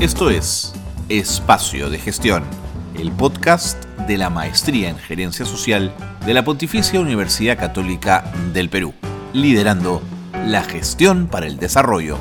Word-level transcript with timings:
Esto 0.00 0.30
es 0.30 0.72
Espacio 1.08 1.90
de 1.90 1.98
Gestión, 1.98 2.44
el 2.96 3.10
podcast 3.10 3.84
de 4.06 4.16
la 4.16 4.30
Maestría 4.30 4.90
en 4.90 4.96
Gerencia 4.96 5.44
Social 5.44 5.92
de 6.24 6.34
la 6.34 6.44
Pontificia 6.44 7.00
Universidad 7.00 7.58
Católica 7.58 8.32
del 8.54 8.70
Perú, 8.70 8.94
liderando 9.32 10.00
la 10.46 10.62
gestión 10.62 11.26
para 11.26 11.48
el 11.48 11.58
desarrollo. 11.58 12.16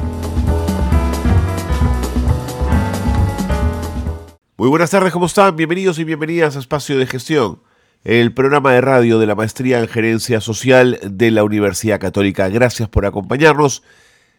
Muy 4.57 4.69
buenas 4.69 4.89
tardes, 4.89 5.14
¿cómo 5.14 5.28
están? 5.28 5.55
Bienvenidos 5.55 6.00
y 6.00 6.04
bienvenidas 6.04 6.55
a 6.55 6.59
Espacio 6.59 6.97
de 6.97 7.05
Gestión, 7.05 7.61
el 8.04 8.33
programa 8.33 8.73
de 8.73 8.82
radio 8.82 9.19
de 9.19 9.28
la 9.28 9.36
Maestría 9.36 9.78
en 9.78 9.87
Gerencia 9.87 10.41
Social 10.41 11.00
de 11.04 11.29
la 11.29 11.43
Universidad 11.43 12.00
Católica. 12.00 12.50
Gracias 12.50 12.89
por 12.89 13.05
acompañarnos, 13.05 13.83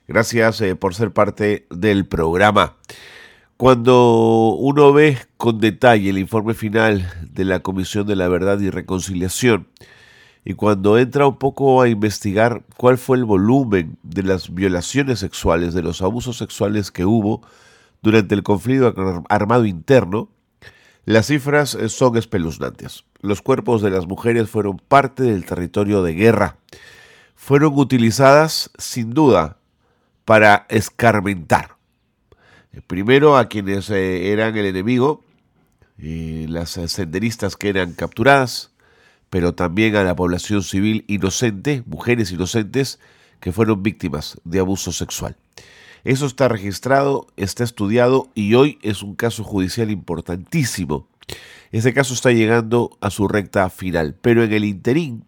gracias 0.08 0.60
eh, 0.60 0.74
por 0.74 0.96
ser 0.96 1.12
parte 1.12 1.68
del 1.70 2.04
programa. 2.04 2.74
Cuando 3.58 4.54
uno 4.56 4.92
ve 4.92 5.18
con 5.36 5.58
detalle 5.58 6.10
el 6.10 6.18
informe 6.18 6.54
final 6.54 7.12
de 7.32 7.44
la 7.44 7.58
Comisión 7.58 8.06
de 8.06 8.14
la 8.14 8.28
Verdad 8.28 8.60
y 8.60 8.70
Reconciliación 8.70 9.66
y 10.44 10.54
cuando 10.54 10.96
entra 10.96 11.26
un 11.26 11.40
poco 11.40 11.82
a 11.82 11.88
investigar 11.88 12.62
cuál 12.76 12.98
fue 12.98 13.16
el 13.16 13.24
volumen 13.24 13.98
de 14.04 14.22
las 14.22 14.54
violaciones 14.54 15.18
sexuales, 15.18 15.74
de 15.74 15.82
los 15.82 16.02
abusos 16.02 16.36
sexuales 16.36 16.92
que 16.92 17.04
hubo 17.04 17.42
durante 18.00 18.36
el 18.36 18.44
conflicto 18.44 18.94
armado 19.28 19.66
interno, 19.66 20.28
las 21.04 21.26
cifras 21.26 21.74
eh, 21.74 21.88
son 21.88 22.16
espeluznantes. 22.16 23.06
Los 23.22 23.42
cuerpos 23.42 23.82
de 23.82 23.90
las 23.90 24.06
mujeres 24.06 24.48
fueron 24.48 24.80
parte 24.86 25.24
del 25.24 25.44
territorio 25.44 26.04
de 26.04 26.14
guerra. 26.14 26.58
Fueron 27.34 27.76
utilizadas, 27.76 28.70
sin 28.78 29.14
duda, 29.14 29.56
para 30.24 30.64
escarmentar 30.68 31.77
primero 32.86 33.36
a 33.36 33.48
quienes 33.48 33.90
eh, 33.90 34.32
eran 34.32 34.56
el 34.56 34.66
enemigo, 34.66 35.24
y 35.98 36.46
las 36.46 36.70
senderistas 36.70 37.56
que 37.56 37.68
eran 37.68 37.92
capturadas, 37.92 38.70
pero 39.30 39.54
también 39.54 39.96
a 39.96 40.04
la 40.04 40.14
población 40.14 40.62
civil 40.62 41.04
inocente, 41.08 41.82
mujeres 41.86 42.30
inocentes, 42.30 43.00
que 43.40 43.52
fueron 43.52 43.82
víctimas 43.82 44.40
de 44.44 44.60
abuso 44.60 44.92
sexual. 44.92 45.36
Eso 46.04 46.26
está 46.26 46.48
registrado, 46.48 47.26
está 47.36 47.64
estudiado 47.64 48.30
y 48.34 48.54
hoy 48.54 48.78
es 48.82 49.02
un 49.02 49.16
caso 49.16 49.44
judicial 49.44 49.90
importantísimo. 49.90 51.08
Ese 51.72 51.92
caso 51.92 52.14
está 52.14 52.30
llegando 52.30 52.96
a 53.00 53.10
su 53.10 53.28
recta 53.28 53.68
final, 53.68 54.14
pero 54.20 54.42
en 54.44 54.52
el 54.52 54.64
interín 54.64 55.24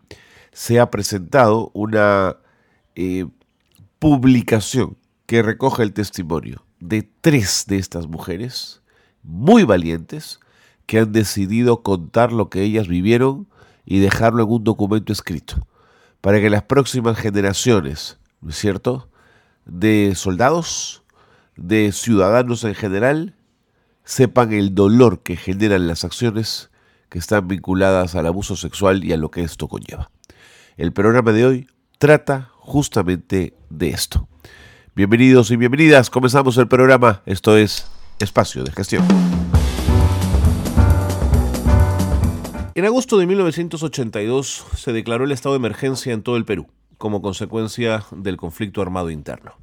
se 0.52 0.80
ha 0.80 0.90
presentado 0.90 1.70
una 1.74 2.36
eh, 2.94 3.26
publicación 3.98 4.96
que 5.26 5.42
recoge 5.42 5.82
el 5.82 5.92
testimonio 5.92 6.64
de 6.80 7.08
tres 7.20 7.64
de 7.68 7.76
estas 7.78 8.06
mujeres, 8.08 8.82
muy 9.22 9.64
valientes, 9.64 10.40
que 10.86 10.98
han 10.98 11.12
decidido 11.12 11.82
contar 11.82 12.32
lo 12.32 12.50
que 12.50 12.62
ellas 12.62 12.88
vivieron 12.88 13.46
y 13.84 14.00
dejarlo 14.00 14.42
en 14.42 14.50
un 14.50 14.64
documento 14.64 15.12
escrito, 15.12 15.66
para 16.20 16.40
que 16.40 16.50
las 16.50 16.64
próximas 16.64 17.16
generaciones, 17.16 18.18
¿no 18.40 18.50
es 18.50 18.56
cierto?, 18.56 19.08
de 19.66 20.14
soldados, 20.16 21.02
de 21.56 21.92
ciudadanos 21.92 22.64
en 22.64 22.74
general, 22.74 23.34
sepan 24.04 24.52
el 24.52 24.74
dolor 24.74 25.22
que 25.22 25.36
generan 25.36 25.86
las 25.86 26.04
acciones 26.04 26.70
que 27.08 27.18
están 27.18 27.46
vinculadas 27.46 28.14
al 28.14 28.26
abuso 28.26 28.56
sexual 28.56 29.04
y 29.04 29.12
a 29.12 29.16
lo 29.16 29.30
que 29.30 29.42
esto 29.42 29.68
conlleva. 29.68 30.10
El 30.76 30.92
programa 30.92 31.32
de 31.32 31.44
hoy 31.44 31.68
trata 31.98 32.50
justamente 32.56 33.54
de 33.68 33.90
esto. 33.90 34.29
Bienvenidos 35.00 35.50
y 35.50 35.56
bienvenidas, 35.56 36.10
comenzamos 36.10 36.58
el 36.58 36.68
programa, 36.68 37.22
esto 37.24 37.56
es 37.56 37.90
Espacio 38.18 38.64
de 38.64 38.70
Gestión. 38.70 39.02
En 42.74 42.84
agosto 42.84 43.16
de 43.16 43.24
1982 43.24 44.66
se 44.76 44.92
declaró 44.92 45.24
el 45.24 45.32
estado 45.32 45.54
de 45.54 45.60
emergencia 45.60 46.12
en 46.12 46.22
todo 46.22 46.36
el 46.36 46.44
Perú, 46.44 46.66
como 46.98 47.22
consecuencia 47.22 48.04
del 48.10 48.36
conflicto 48.36 48.82
armado 48.82 49.08
interno. 49.08 49.54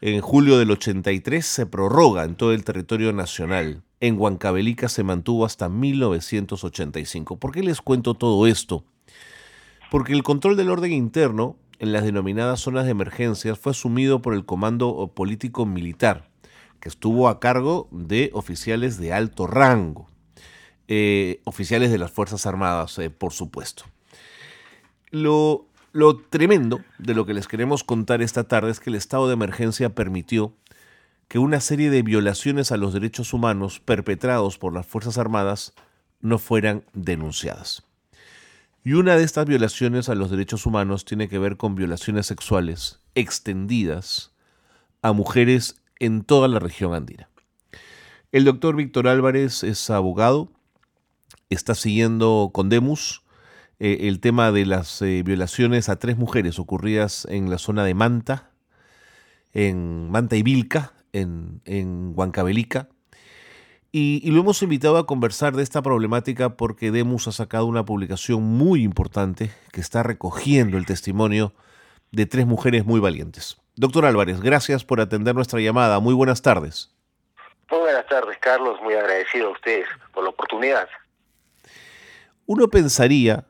En 0.00 0.20
julio 0.20 0.56
del 0.58 0.70
83 0.70 1.44
se 1.44 1.66
prorroga 1.66 2.22
en 2.22 2.36
todo 2.36 2.52
el 2.52 2.62
territorio 2.62 3.12
nacional. 3.12 3.82
En 3.98 4.20
Huancavelica 4.20 4.88
se 4.88 5.02
mantuvo 5.02 5.44
hasta 5.44 5.68
1985. 5.68 7.40
¿Por 7.40 7.50
qué 7.50 7.64
les 7.64 7.80
cuento 7.80 8.14
todo 8.14 8.46
esto? 8.46 8.84
Porque 9.90 10.12
el 10.12 10.22
control 10.22 10.56
del 10.56 10.70
orden 10.70 10.92
interno 10.92 11.56
en 11.78 11.92
las 11.92 12.04
denominadas 12.04 12.60
zonas 12.60 12.84
de 12.84 12.90
emergencia 12.90 13.54
fue 13.54 13.70
asumido 13.70 14.22
por 14.22 14.34
el 14.34 14.44
Comando 14.44 15.12
Político 15.14 15.66
Militar, 15.66 16.28
que 16.80 16.88
estuvo 16.88 17.28
a 17.28 17.40
cargo 17.40 17.88
de 17.90 18.30
oficiales 18.32 18.98
de 18.98 19.12
alto 19.12 19.46
rango, 19.46 20.08
eh, 20.88 21.40
oficiales 21.44 21.90
de 21.90 21.98
las 21.98 22.10
Fuerzas 22.10 22.46
Armadas, 22.46 22.98
eh, 22.98 23.10
por 23.10 23.32
supuesto. 23.32 23.84
Lo, 25.10 25.66
lo 25.92 26.18
tremendo 26.18 26.80
de 26.98 27.14
lo 27.14 27.26
que 27.26 27.34
les 27.34 27.48
queremos 27.48 27.84
contar 27.84 28.22
esta 28.22 28.44
tarde 28.44 28.70
es 28.70 28.80
que 28.80 28.90
el 28.90 28.96
estado 28.96 29.28
de 29.28 29.34
emergencia 29.34 29.94
permitió 29.94 30.54
que 31.28 31.38
una 31.38 31.60
serie 31.60 31.90
de 31.90 32.02
violaciones 32.02 32.72
a 32.72 32.76
los 32.76 32.92
derechos 32.92 33.32
humanos 33.32 33.80
perpetrados 33.80 34.58
por 34.58 34.72
las 34.72 34.86
Fuerzas 34.86 35.18
Armadas 35.18 35.74
no 36.20 36.38
fueran 36.38 36.84
denunciadas. 36.92 37.85
Y 38.86 38.92
una 38.92 39.16
de 39.16 39.24
estas 39.24 39.46
violaciones 39.46 40.08
a 40.08 40.14
los 40.14 40.30
derechos 40.30 40.64
humanos 40.64 41.04
tiene 41.04 41.28
que 41.28 41.40
ver 41.40 41.56
con 41.56 41.74
violaciones 41.74 42.26
sexuales 42.26 43.00
extendidas 43.16 44.32
a 45.02 45.10
mujeres 45.10 45.82
en 45.98 46.22
toda 46.22 46.46
la 46.46 46.60
región 46.60 46.94
andina. 46.94 47.28
El 48.30 48.44
doctor 48.44 48.76
Víctor 48.76 49.08
Álvarez 49.08 49.64
es 49.64 49.90
abogado, 49.90 50.52
está 51.50 51.74
siguiendo 51.74 52.52
con 52.54 52.68
Demus 52.68 53.24
eh, 53.80 54.02
el 54.02 54.20
tema 54.20 54.52
de 54.52 54.66
las 54.66 55.02
eh, 55.02 55.24
violaciones 55.24 55.88
a 55.88 55.98
tres 55.98 56.16
mujeres 56.16 56.60
ocurridas 56.60 57.26
en 57.28 57.50
la 57.50 57.58
zona 57.58 57.82
de 57.82 57.94
Manta, 57.94 58.52
en 59.52 60.12
Manta 60.12 60.36
y 60.36 60.44
Vilca, 60.44 60.92
en, 61.12 61.60
en 61.64 62.14
y, 63.98 64.30
lo 64.30 64.40
hemos 64.40 64.60
invitado 64.60 64.98
a 64.98 65.06
conversar 65.06 65.56
de 65.56 65.62
esta 65.62 65.80
problemática 65.80 66.50
porque 66.50 66.90
Demus 66.90 67.28
ha 67.28 67.32
sacado 67.32 67.64
una 67.64 67.86
publicación 67.86 68.42
muy 68.42 68.82
importante 68.82 69.50
que 69.72 69.80
está 69.80 70.02
recogiendo 70.02 70.76
el 70.76 70.84
testimonio 70.84 71.54
de 72.12 72.26
tres 72.26 72.46
mujeres 72.46 72.84
muy 72.84 73.00
valientes. 73.00 73.56
Doctor 73.74 74.04
Álvarez, 74.04 74.42
gracias 74.42 74.84
por 74.84 75.00
atender 75.00 75.34
nuestra 75.34 75.60
llamada. 75.60 75.98
Muy 75.98 76.12
buenas 76.12 76.42
tardes. 76.42 76.94
Muy 77.70 77.80
buenas 77.80 78.06
tardes, 78.06 78.36
Carlos. 78.38 78.78
Muy 78.82 78.92
agradecido 78.92 79.48
a 79.48 79.52
ustedes 79.52 79.86
por 80.12 80.24
la 80.24 80.28
oportunidad. 80.28 80.86
Uno 82.44 82.68
pensaría 82.68 83.46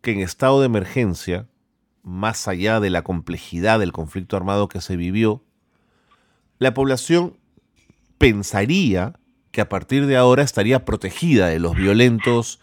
que 0.00 0.12
en 0.12 0.20
estado 0.20 0.60
de 0.60 0.66
emergencia, 0.66 1.48
más 2.04 2.46
allá 2.46 2.78
de 2.78 2.90
la 2.90 3.02
complejidad 3.02 3.80
del 3.80 3.90
conflicto 3.90 4.36
armado 4.36 4.68
que 4.68 4.80
se 4.80 4.94
vivió, 4.94 5.42
la 6.58 6.72
población 6.72 7.36
pensaría 8.18 9.14
que 9.52 9.60
a 9.60 9.68
partir 9.68 10.06
de 10.06 10.16
ahora 10.16 10.42
estaría 10.42 10.84
protegida 10.84 11.46
de 11.48 11.60
los 11.60 11.76
violentos 11.76 12.58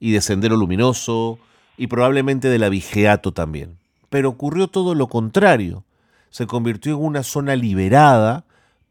y 0.00 0.12
de 0.12 0.22
Sendero 0.22 0.56
Luminoso 0.56 1.38
y 1.76 1.86
probablemente 1.86 2.48
de 2.48 2.58
la 2.58 2.70
Vigeato 2.70 3.32
también. 3.32 3.78
Pero 4.08 4.30
ocurrió 4.30 4.66
todo 4.66 4.94
lo 4.94 5.06
contrario. 5.06 5.84
Se 6.30 6.46
convirtió 6.46 6.94
en 6.94 7.04
una 7.04 7.22
zona 7.22 7.56
liberada 7.56 8.44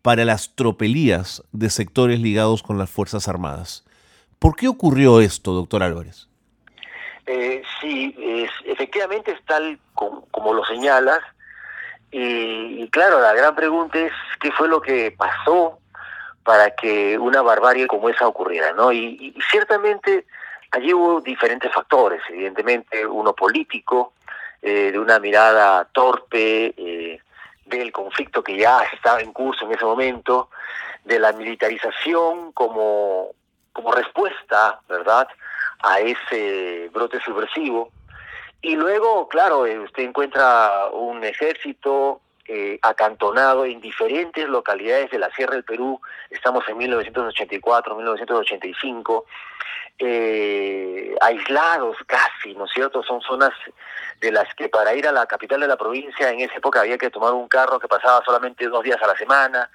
para 0.04 0.26
las 0.26 0.56
tropelías 0.56 1.44
de 1.52 1.70
sectores 1.72 2.20
ligados 2.20 2.62
con 2.62 2.78
las 2.78 2.90
Fuerzas 2.90 3.28
Armadas. 3.28 3.84
¿Por 4.38 4.56
qué 4.56 4.68
ocurrió 4.68 5.20
esto, 5.20 5.54
doctor 5.54 5.82
Álvarez? 5.84 6.28
Eh, 7.26 7.64
sí, 7.82 8.16
efectivamente 8.66 9.32
es 9.32 9.44
tal 9.46 9.80
como, 9.94 10.54
lo 10.54 10.64
señalas. 10.66 11.20
y 12.12 12.88
claro, 12.90 13.20
la 13.20 13.34
gran 13.34 13.56
pregunta 13.56 14.00
es 14.00 14.14
qué 14.40 14.52
fue 14.52 14.68
lo 14.68 14.82
que 14.82 15.12
pasó 15.12 15.79
para 16.50 16.72
que 16.72 17.16
una 17.16 17.44
barbarie 17.44 17.86
como 17.86 18.10
esa 18.10 18.28
ocurriera, 18.28 18.74
¿no? 18.74 18.92
Y, 18.92 19.38
ciertamente 19.52 20.26
allí 20.72 20.92
hubo 20.96 21.22
diferentes 21.22 21.72
factores, 21.72 22.24
evidentemente 22.28 23.06
uno 23.06 23.34
político, 23.34 24.14
eh, 24.60 24.92
de 24.92 24.98
una 24.98 25.20
mirada 25.20 25.86
torpe 25.92 26.74
eh, 26.76 27.20
del 27.66 27.92
conflicto 27.92 28.44
que 28.44 28.58
ya 28.58 28.82
estaba 28.92 29.22
en 29.22 29.32
curso 29.32 29.66
en 29.66 29.74
ese 29.74 29.86
momento, 29.86 30.50
de 31.06 31.20
la 31.20 31.34
militarización 31.34 32.52
como, 32.54 33.28
como 33.72 33.92
respuesta, 33.92 34.80
¿verdad?, 34.90 35.28
a 35.84 36.00
ese 36.00 36.90
brote 36.92 37.20
subversivo. 37.20 37.92
Y 38.64 38.76
luego, 38.76 39.28
claro, 39.28 39.68
eh, 39.68 39.78
usted 39.78 40.02
encuentra 40.02 40.88
un 40.94 41.24
ejército 41.24 42.22
eh, 42.52 42.80
acantonado 42.82 43.64
en 43.64 43.80
diferentes 43.80 44.48
localidades 44.50 45.12
de 45.12 45.20
la 45.20 45.30
Sierra 45.30 45.54
del 45.54 45.64
Perú, 45.64 46.02
estamos 46.32 46.68
en 46.68 46.78
1984, 46.78 47.96
1985, 47.96 49.26
eh, 50.00 51.16
aislados 51.22 51.96
casi, 52.08 52.56
¿no 52.56 52.66
es 52.66 52.72
cierto? 52.72 53.04
Son 53.04 53.22
zonas 53.22 53.52
de 54.20 54.32
las 54.32 54.54
que 54.56 54.68
para 54.68 54.96
ir 54.96 55.08
a 55.08 55.12
la 55.12 55.28
capital 55.28 55.60
de 55.60 55.68
la 55.68 55.78
provincia 55.78 56.30
en 56.30 56.40
esa 56.40 56.56
época 56.56 56.82
había 56.82 56.98
que 56.98 57.12
tomar 57.12 57.34
un 57.34 57.48
carro 57.48 57.80
que 57.80 57.88
pasaba 57.88 58.24
solamente 58.26 58.68
dos 58.68 58.84
días 58.84 59.02
a 59.02 59.08
la 59.08 59.16
semana, 59.16 59.70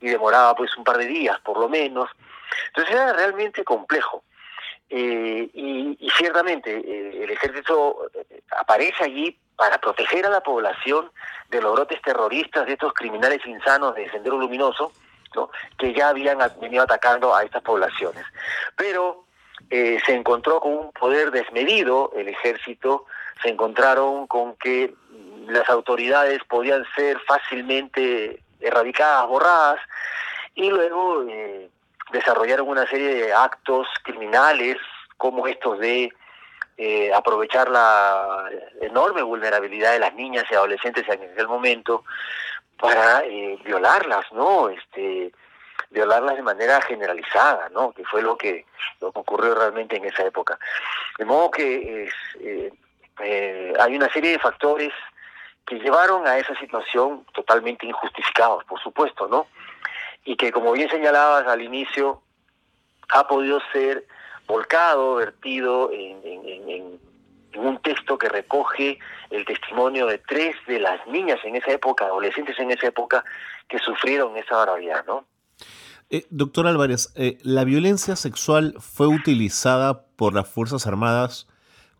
y 0.00 0.08
demoraba 0.08 0.54
pues 0.54 0.76
un 0.76 0.84
par 0.84 0.98
de 0.98 1.06
días 1.06 1.38
por 1.40 1.58
lo 1.58 1.68
menos. 1.68 2.08
Entonces 2.68 2.94
era 2.94 3.12
realmente 3.12 3.64
complejo. 3.64 4.22
Eh, 4.92 5.48
y, 5.54 6.10
ciertamente 6.18 6.76
eh, 6.76 7.22
el 7.22 7.30
ejército 7.30 8.10
eh, 8.12 8.42
aparece 8.58 9.04
allí 9.04 9.38
para 9.54 9.78
proteger 9.78 10.26
a 10.26 10.30
la 10.30 10.42
población 10.42 11.12
de 11.48 11.62
los 11.62 11.72
brotes 11.74 12.02
terroristas 12.02 12.66
de 12.66 12.72
estos 12.72 12.92
criminales 12.92 13.46
insanos 13.46 13.94
de 13.94 14.10
Sendero 14.10 14.36
Luminoso, 14.36 14.92
que 15.78 15.94
ya 15.94 16.08
habían 16.08 16.38
venido 16.60 16.82
atacando 16.82 17.32
a 17.34 17.44
estas 17.44 17.62
poblaciones. 17.62 18.24
Pero 18.76 19.26
se 19.68 20.12
encontró 20.12 20.58
con 20.60 20.72
un 20.72 20.92
poder 20.92 21.30
desmedido 21.30 22.10
el 22.16 22.28
ejército, 22.28 23.06
se 23.40 23.50
encontraron 23.50 24.26
con 24.26 24.56
que 24.56 24.92
las 25.46 25.68
autoridades 25.68 26.42
podían 26.48 26.84
ser 26.96 27.20
fácilmente 27.20 28.42
erradicadas, 28.60 29.28
borradas, 29.28 29.80
y 30.54 30.68
luego 30.68 31.24
desarrollaron 32.12 32.68
una 32.68 32.86
serie 32.86 33.14
de 33.14 33.32
actos 33.32 33.86
criminales 34.02 34.76
como 35.16 35.46
estos 35.46 35.78
de 35.78 36.12
eh, 36.76 37.12
aprovechar 37.12 37.68
la 37.68 38.48
enorme 38.80 39.22
vulnerabilidad 39.22 39.92
de 39.92 39.98
las 39.98 40.14
niñas 40.14 40.44
y 40.50 40.54
adolescentes 40.54 41.06
en 41.08 41.22
aquel 41.22 41.46
momento 41.46 42.04
para 42.78 43.22
eh, 43.24 43.58
violarlas, 43.64 44.24
¿no? 44.32 44.70
Este, 44.70 45.30
violarlas 45.90 46.36
de 46.36 46.42
manera 46.42 46.80
generalizada, 46.80 47.68
¿no? 47.68 47.92
Que 47.92 48.04
fue 48.04 48.22
lo 48.22 48.36
que, 48.36 48.64
ocurrió 49.00 49.54
realmente 49.54 49.96
en 49.96 50.06
esa 50.06 50.24
época. 50.24 50.58
De 51.18 51.24
modo 51.24 51.50
que 51.50 52.08
eh, 52.40 53.72
hay 53.78 53.96
una 53.96 54.10
serie 54.10 54.32
de 54.32 54.38
factores 54.38 54.92
que 55.66 55.78
llevaron 55.78 56.26
a 56.26 56.38
esa 56.38 56.54
situación 56.58 57.26
totalmente 57.34 57.86
injustificados, 57.86 58.64
por 58.64 58.80
supuesto, 58.80 59.28
¿no? 59.28 59.46
Y 60.24 60.36
que 60.36 60.52
como 60.52 60.72
bien 60.72 60.88
señalabas 60.90 61.46
al 61.46 61.62
inicio, 61.62 62.22
ha 63.12 63.26
podido 63.26 63.60
ser 63.72 64.06
volcado, 64.46 65.16
vertido 65.16 65.90
en, 65.92 66.98
un 67.56 67.82
texto 67.82 68.16
que 68.16 68.28
recoge 68.28 68.98
el 69.30 69.44
testimonio 69.44 70.06
de 70.06 70.18
tres 70.18 70.54
de 70.68 70.78
las 70.78 71.04
niñas 71.08 71.38
en 71.44 71.56
esa 71.56 71.72
época, 71.72 72.06
adolescentes 72.06 72.58
en 72.58 72.70
esa 72.70 72.86
época, 72.86 73.24
que 73.68 73.78
sufrieron 73.78 74.36
esa 74.36 74.56
barbaridad, 74.56 75.04
¿no? 75.06 75.24
Eh, 76.10 76.26
doctor 76.30 76.66
Álvarez, 76.66 77.12
eh, 77.16 77.38
¿la 77.42 77.64
violencia 77.64 78.16
sexual 78.16 78.74
fue 78.78 79.08
utilizada 79.08 80.06
por 80.16 80.34
las 80.34 80.48
Fuerzas 80.48 80.86
Armadas 80.86 81.48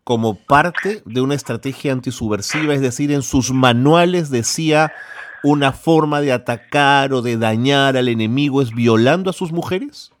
como 0.03 0.35
parte 0.35 1.01
de 1.05 1.21
una 1.21 1.35
estrategia 1.35 1.91
antisubversiva? 1.93 2.73
Es 2.73 2.81
decir, 2.81 3.11
en 3.11 3.21
sus 3.21 3.51
manuales 3.51 4.29
decía 4.29 4.93
una 5.43 5.71
forma 5.71 6.21
de 6.21 6.31
atacar 6.31 7.13
o 7.13 7.21
de 7.21 7.37
dañar 7.37 7.97
al 7.97 8.07
enemigo 8.07 8.61
es 8.61 8.73
violando 8.73 9.29
a 9.29 9.33
sus 9.33 9.51
mujeres? 9.51 10.11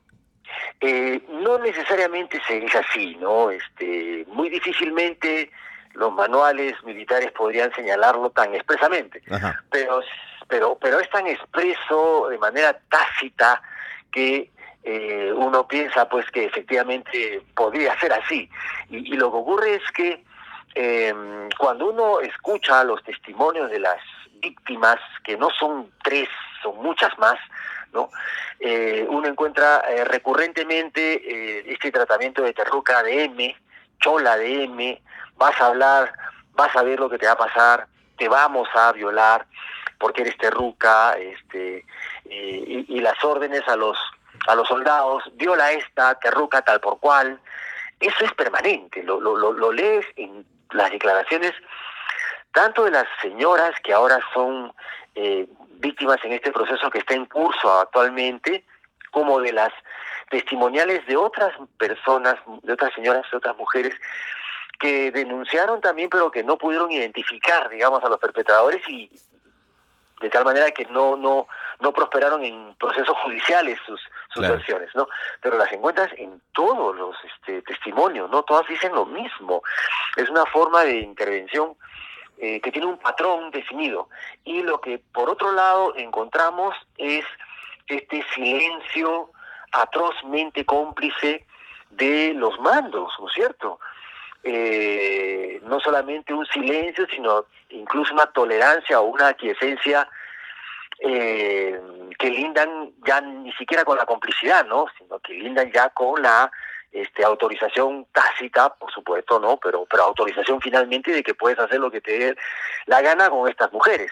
Eh, 0.79 1.21
no 1.43 1.59
necesariamente 1.59 2.39
se 2.47 2.59
dice 2.59 2.79
así, 2.79 3.15
¿no? 3.19 3.51
Este, 3.51 4.25
muy 4.33 4.49
difícilmente 4.49 5.51
los 5.93 6.13
manuales 6.13 6.73
militares 6.83 7.31
podrían 7.31 7.73
señalarlo 7.73 8.29
tan 8.29 8.55
expresamente, 8.55 9.21
pero 9.69 10.01
pero 10.47 10.77
pero 10.81 10.99
es 10.99 11.09
tan 11.09 11.27
expreso 11.27 12.27
de 12.29 12.37
manera 12.37 12.77
tácita 12.89 13.61
que 14.11 14.49
eh, 14.83 15.31
uno 15.35 15.67
piensa 15.67 16.09
pues 16.09 16.29
que 16.31 16.45
efectivamente 16.45 17.41
podría 17.55 17.97
ser 17.99 18.13
así 18.13 18.49
y, 18.89 19.15
lo 19.15 19.31
que 19.31 19.37
ocurre 19.37 19.75
es 19.75 19.91
que 19.91 20.23
eh, 20.75 21.13
cuando 21.57 21.89
uno 21.89 22.19
escucha 22.21 22.83
los 22.83 23.03
testimonios 23.03 23.69
de 23.69 23.79
las 23.79 23.99
víctimas, 24.41 24.99
que 25.23 25.37
no 25.37 25.49
son 25.51 25.91
tres, 26.03 26.27
son 26.61 26.77
muchas 26.77 27.17
más, 27.19 27.37
¿no? 27.93 28.09
Eh, 28.59 29.05
uno 29.09 29.27
encuentra 29.27 29.83
eh, 29.89 30.03
recurrentemente 30.05 31.13
eh, 31.13 31.63
este 31.67 31.91
tratamiento 31.91 32.41
de 32.41 32.53
terruca 32.53 33.03
de 33.03 33.25
M, 33.25 33.55
chola 33.99 34.37
de 34.37 34.63
M, 34.63 35.01
vas 35.35 35.59
a 35.59 35.67
hablar, 35.67 36.13
vas 36.53 36.75
a 36.75 36.83
ver 36.83 36.99
lo 36.99 37.09
que 37.09 37.17
te 37.17 37.25
va 37.25 37.33
a 37.33 37.37
pasar, 37.37 37.87
te 38.17 38.27
vamos 38.27 38.67
a 38.73 38.91
violar 38.91 39.45
porque 39.99 40.21
eres 40.21 40.37
terruca, 40.37 41.13
este, 41.13 41.85
y, 42.25 42.99
las 43.01 43.23
órdenes 43.23 43.61
a 43.67 43.75
los 43.75 43.97
a 44.47 44.55
los 44.55 44.67
soldados, 44.67 45.23
viola 45.33 45.71
esta, 45.71 46.15
terruca 46.15 46.63
tal 46.63 46.79
por 46.79 46.99
cual, 46.99 47.39
eso 47.99 48.25
es 48.25 48.33
permanente, 48.33 49.03
lo, 49.03 49.19
lo, 49.19 49.35
lo 49.35 49.71
lees 49.71 50.05
en 50.15 50.43
las 50.73 50.91
declaraciones 50.91 51.53
tanto 52.53 52.83
de 52.83 52.91
las 52.91 53.05
señoras 53.21 53.71
que 53.83 53.93
ahora 53.93 54.19
son 54.33 54.73
eh, 55.15 55.47
víctimas 55.79 56.17
en 56.23 56.33
este 56.33 56.51
proceso 56.51 56.89
que 56.89 56.99
está 56.99 57.13
en 57.13 57.25
curso 57.25 57.79
actualmente, 57.79 58.65
como 59.11 59.39
de 59.39 59.53
las 59.53 59.71
testimoniales 60.29 61.05
de 61.07 61.17
otras 61.17 61.53
personas, 61.77 62.35
de 62.63 62.73
otras 62.73 62.93
señoras, 62.93 63.25
de 63.31 63.37
otras 63.37 63.57
mujeres, 63.57 63.93
que 64.79 65.11
denunciaron 65.11 65.81
también, 65.81 66.09
pero 66.09 66.31
que 66.31 66.43
no 66.43 66.57
pudieron 66.57 66.91
identificar, 66.91 67.69
digamos, 67.69 68.03
a 68.03 68.09
los 68.09 68.19
perpetradores 68.19 68.81
y 68.87 69.09
de 70.21 70.29
tal 70.29 70.45
manera 70.45 70.69
que 70.71 70.85
no 70.85 71.15
no 71.15 71.47
no 71.79 71.91
prosperaron 71.91 72.43
en 72.45 72.75
procesos 72.75 73.17
judiciales 73.23 73.79
sus, 73.85 73.99
sus 74.33 74.47
versiones, 74.47 74.89
¿no? 74.95 75.07
Pero 75.41 75.57
las 75.57 75.71
encuentras 75.71 76.09
en 76.17 76.41
todos 76.53 76.95
los 76.95 77.15
este, 77.23 77.61
testimonios, 77.63 78.29
¿no? 78.29 78.43
Todas 78.43 78.67
dicen 78.67 78.93
lo 78.93 79.05
mismo. 79.05 79.61
Es 80.15 80.29
una 80.29 80.45
forma 80.45 80.83
de 80.83 80.99
intervención 80.99 81.75
eh, 82.37 82.59
que 82.61 82.71
tiene 82.71 82.87
un 82.87 82.97
patrón 82.97 83.51
definido. 83.51 84.09
Y 84.43 84.63
lo 84.63 84.81
que 84.81 84.99
por 84.99 85.29
otro 85.29 85.51
lado 85.51 85.93
encontramos 85.95 86.75
es 86.97 87.25
este 87.87 88.25
silencio 88.33 89.29
atrozmente 89.71 90.65
cómplice 90.65 91.45
de 91.91 92.33
los 92.33 92.59
mandos, 92.59 93.13
¿no 93.19 93.27
es 93.27 93.33
cierto? 93.33 93.79
Eh, 94.43 95.61
no 95.63 95.79
solamente 95.79 96.33
un 96.33 96.45
silencio, 96.47 97.05
sino 97.13 97.45
incluso 97.69 98.13
una 98.13 98.25
tolerancia 98.27 98.99
o 98.99 99.03
una 99.03 99.27
aquiescencia 99.27 100.07
eh, 101.03 101.81
que 102.17 102.29
lindan 102.29 102.91
ya 103.05 103.19
ni 103.21 103.51
siquiera 103.53 103.83
con 103.83 103.97
la 103.97 104.05
complicidad, 104.05 104.65
¿no? 104.65 104.85
Sino 104.97 105.19
que 105.19 105.33
lindan 105.33 105.71
ya 105.71 105.89
con 105.89 106.21
la 106.21 106.51
este, 106.91 107.23
autorización 107.23 108.05
tácita, 108.11 108.75
por 108.75 108.91
supuesto, 108.91 109.39
¿no? 109.39 109.57
Pero, 109.57 109.85
pero 109.89 110.03
autorización 110.03 110.61
finalmente 110.61 111.11
de 111.11 111.23
que 111.23 111.33
puedes 111.33 111.57
hacer 111.57 111.79
lo 111.79 111.89
que 111.89 112.01
te 112.01 112.19
dé 112.19 112.37
la 112.85 113.01
gana 113.01 113.29
con 113.29 113.49
estas 113.49 113.73
mujeres, 113.73 114.11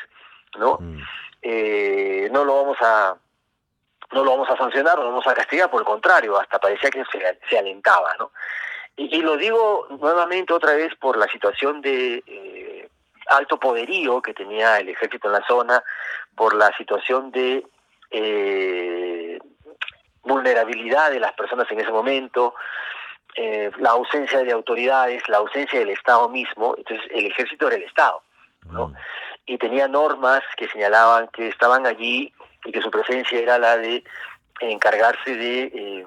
¿no? 0.57 0.77
Mm. 0.79 1.01
Eh, 1.41 2.29
no 2.31 2.43
lo 2.43 2.63
vamos 2.63 2.77
a 2.81 3.15
no 4.11 4.23
lo 4.23 4.31
vamos 4.31 4.49
a 4.49 4.57
sancionar, 4.57 4.97
no 4.97 5.03
lo 5.03 5.09
vamos 5.11 5.27
a 5.27 5.35
castigar, 5.35 5.69
por 5.69 5.81
el 5.81 5.85
contrario, 5.85 6.39
hasta 6.39 6.57
parecía 6.57 6.89
que 6.89 7.03
se, 7.47 7.57
alentaba, 7.59 8.15
¿no? 8.17 8.31
Y, 8.95 9.21
lo 9.21 9.37
digo 9.37 9.87
nuevamente 9.91 10.51
otra 10.51 10.73
vez 10.73 10.93
por 10.95 11.15
la 11.15 11.27
situación 11.27 11.81
de 11.81 12.23
eh, 12.25 12.58
alto 13.29 13.59
poderío 13.59 14.21
que 14.21 14.33
tenía 14.33 14.79
el 14.79 14.89
ejército 14.89 15.27
en 15.27 15.33
la 15.33 15.45
zona, 15.47 15.83
por 16.35 16.55
la 16.55 16.71
situación 16.77 17.31
de 17.31 17.65
eh, 18.11 19.39
vulnerabilidad 20.23 21.11
de 21.11 21.19
las 21.19 21.33
personas 21.33 21.69
en 21.71 21.79
ese 21.79 21.91
momento, 21.91 22.55
eh, 23.35 23.71
la 23.77 23.91
ausencia 23.91 24.43
de 24.43 24.51
autoridades, 24.51 25.27
la 25.27 25.37
ausencia 25.37 25.79
del 25.79 25.89
Estado 25.89 26.29
mismo, 26.29 26.75
entonces 26.77 27.05
el 27.11 27.25
ejército 27.25 27.67
era 27.67 27.77
el 27.77 27.83
Estado, 27.83 28.21
¿no? 28.71 28.89
Mm. 28.89 28.95
Y 29.45 29.57
tenía 29.57 29.87
normas 29.87 30.41
que 30.57 30.67
señalaban 30.67 31.27
que 31.29 31.47
estaban 31.47 31.85
allí 31.85 32.33
y 32.65 32.71
que 32.71 32.81
su 32.81 32.91
presencia 32.91 33.39
era 33.39 33.57
la 33.57 33.77
de 33.77 34.03
encargarse 34.59 35.35
de 35.35 35.63
eh, 35.63 36.05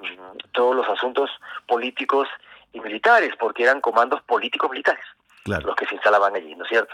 todos 0.51 0.75
los 0.75 0.87
asuntos 0.87 1.29
políticos 1.67 2.27
y 2.71 2.79
militares, 2.79 3.33
porque 3.39 3.63
eran 3.63 3.81
comandos 3.81 4.21
políticos 4.23 4.69
militares 4.71 5.03
los 5.45 5.75
que 5.75 5.85
se 5.85 5.95
instalaban 5.95 6.35
allí, 6.35 6.55
¿no 6.55 6.63
es 6.63 6.69
cierto? 6.69 6.93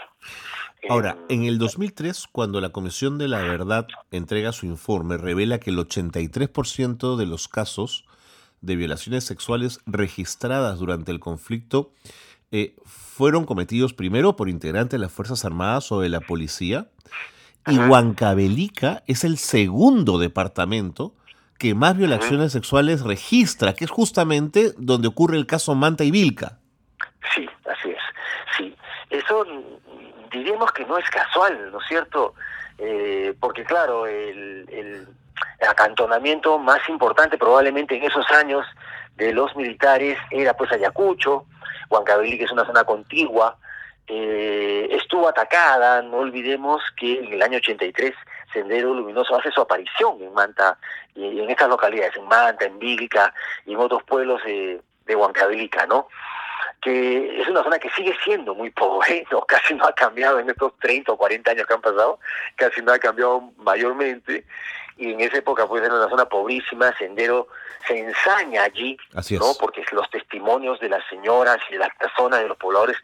Ahora, 0.88 1.16
eh, 1.28 1.34
en 1.34 1.44
el 1.44 1.58
2003, 1.58 2.26
cuando 2.32 2.60
la 2.60 2.70
Comisión 2.70 3.18
de 3.18 3.28
la 3.28 3.38
Verdad 3.38 3.86
entrega 4.10 4.52
su 4.52 4.66
informe, 4.66 5.18
revela 5.18 5.58
que 5.58 5.70
el 5.70 5.78
83% 5.78 7.16
de 7.16 7.26
los 7.26 7.48
casos 7.48 8.04
de 8.60 8.76
violaciones 8.76 9.24
sexuales 9.24 9.80
registradas 9.86 10.78
durante 10.78 11.12
el 11.12 11.20
conflicto 11.20 11.92
eh, 12.50 12.74
fueron 12.84 13.44
cometidos 13.44 13.94
primero 13.94 14.36
por 14.36 14.48
integrantes 14.48 14.98
de 14.98 15.04
las 15.04 15.12
Fuerzas 15.12 15.44
Armadas 15.44 15.92
o 15.92 16.00
de 16.00 16.08
la 16.08 16.20
policía, 16.20 16.88
y 17.66 17.78
Huancavelica 17.78 19.02
es 19.06 19.22
el 19.24 19.36
segundo 19.36 20.18
departamento 20.18 21.14
que 21.58 21.74
más 21.74 21.96
violaciones 21.96 22.52
sexuales 22.52 23.02
registra, 23.02 23.74
que 23.74 23.84
es 23.84 23.90
justamente 23.90 24.72
donde 24.78 25.08
ocurre 25.08 25.36
el 25.36 25.46
caso 25.46 25.74
Manta 25.74 26.04
y 26.04 26.10
Vilca. 26.10 26.58
Sí, 27.34 27.46
eso 29.30 29.46
diríamos 30.32 30.72
que 30.72 30.84
no 30.84 30.98
es 30.98 31.08
casual, 31.10 31.70
¿no 31.72 31.80
es 31.80 31.86
cierto? 31.86 32.34
Eh, 32.78 33.34
porque 33.40 33.64
claro, 33.64 34.06
el, 34.06 35.06
acantonamiento 35.68 36.58
más 36.58 36.80
importante 36.88 37.36
probablemente 37.36 37.94
en 37.94 38.02
esos 38.02 38.28
años 38.30 38.66
de 39.16 39.32
los 39.34 39.54
militares 39.54 40.16
era 40.30 40.54
pues 40.54 40.72
Ayacucho, 40.72 41.44
Huancavelica 41.90 42.38
que 42.38 42.44
es 42.44 42.52
una 42.52 42.64
zona 42.64 42.84
contigua, 42.84 43.58
eh, 44.06 44.88
estuvo 44.90 45.28
atacada, 45.28 46.00
no 46.00 46.18
olvidemos 46.18 46.82
que 46.96 47.18
en 47.18 47.34
el 47.34 47.42
año 47.42 47.58
83 47.58 48.14
Sendero 48.54 48.94
Luminoso 48.94 49.36
hace 49.36 49.50
su 49.50 49.60
aparición 49.60 50.20
en 50.22 50.32
Manta, 50.32 50.78
y 51.14 51.40
en 51.40 51.50
estas 51.50 51.68
localidades, 51.68 52.16
en 52.16 52.26
Manta, 52.26 52.64
en 52.64 52.78
Vilca 52.78 53.32
y 53.66 53.74
en 53.74 53.80
otros 53.80 54.02
pueblos 54.04 54.42
de, 54.44 54.80
de 55.04 55.16
Huancavelica, 55.16 55.86
¿no? 55.86 56.08
Que 56.80 57.40
es 57.40 57.48
una 57.48 57.62
zona 57.62 57.78
que 57.78 57.90
sigue 57.90 58.14
siendo 58.24 58.54
muy 58.54 58.70
pobre, 58.70 59.26
¿no? 59.30 59.42
casi 59.42 59.74
no 59.74 59.84
ha 59.84 59.92
cambiado 59.92 60.38
en 60.38 60.48
estos 60.50 60.76
30 60.78 61.12
o 61.12 61.16
40 61.16 61.50
años 61.50 61.66
que 61.66 61.74
han 61.74 61.80
pasado, 61.80 62.18
casi 62.56 62.80
no 62.82 62.92
ha 62.92 62.98
cambiado 62.98 63.50
mayormente, 63.58 64.44
y 64.96 65.12
en 65.12 65.20
esa 65.20 65.38
época 65.38 65.66
pues 65.66 65.82
era 65.82 65.94
una 65.94 66.08
zona 66.08 66.26
pobrísima, 66.26 66.94
Sendero 66.98 67.48
se 67.86 67.98
ensaña 67.98 68.64
allí, 68.64 68.98
¿no? 69.30 69.54
porque 69.58 69.82
los 69.92 70.08
testimonios 70.10 70.78
de 70.80 70.90
las 70.90 71.06
señoras 71.08 71.58
y 71.70 71.72
de 71.72 71.78
las 71.78 71.94
personas, 71.96 72.40
de 72.40 72.48
los 72.48 72.58
pobladores, 72.58 72.96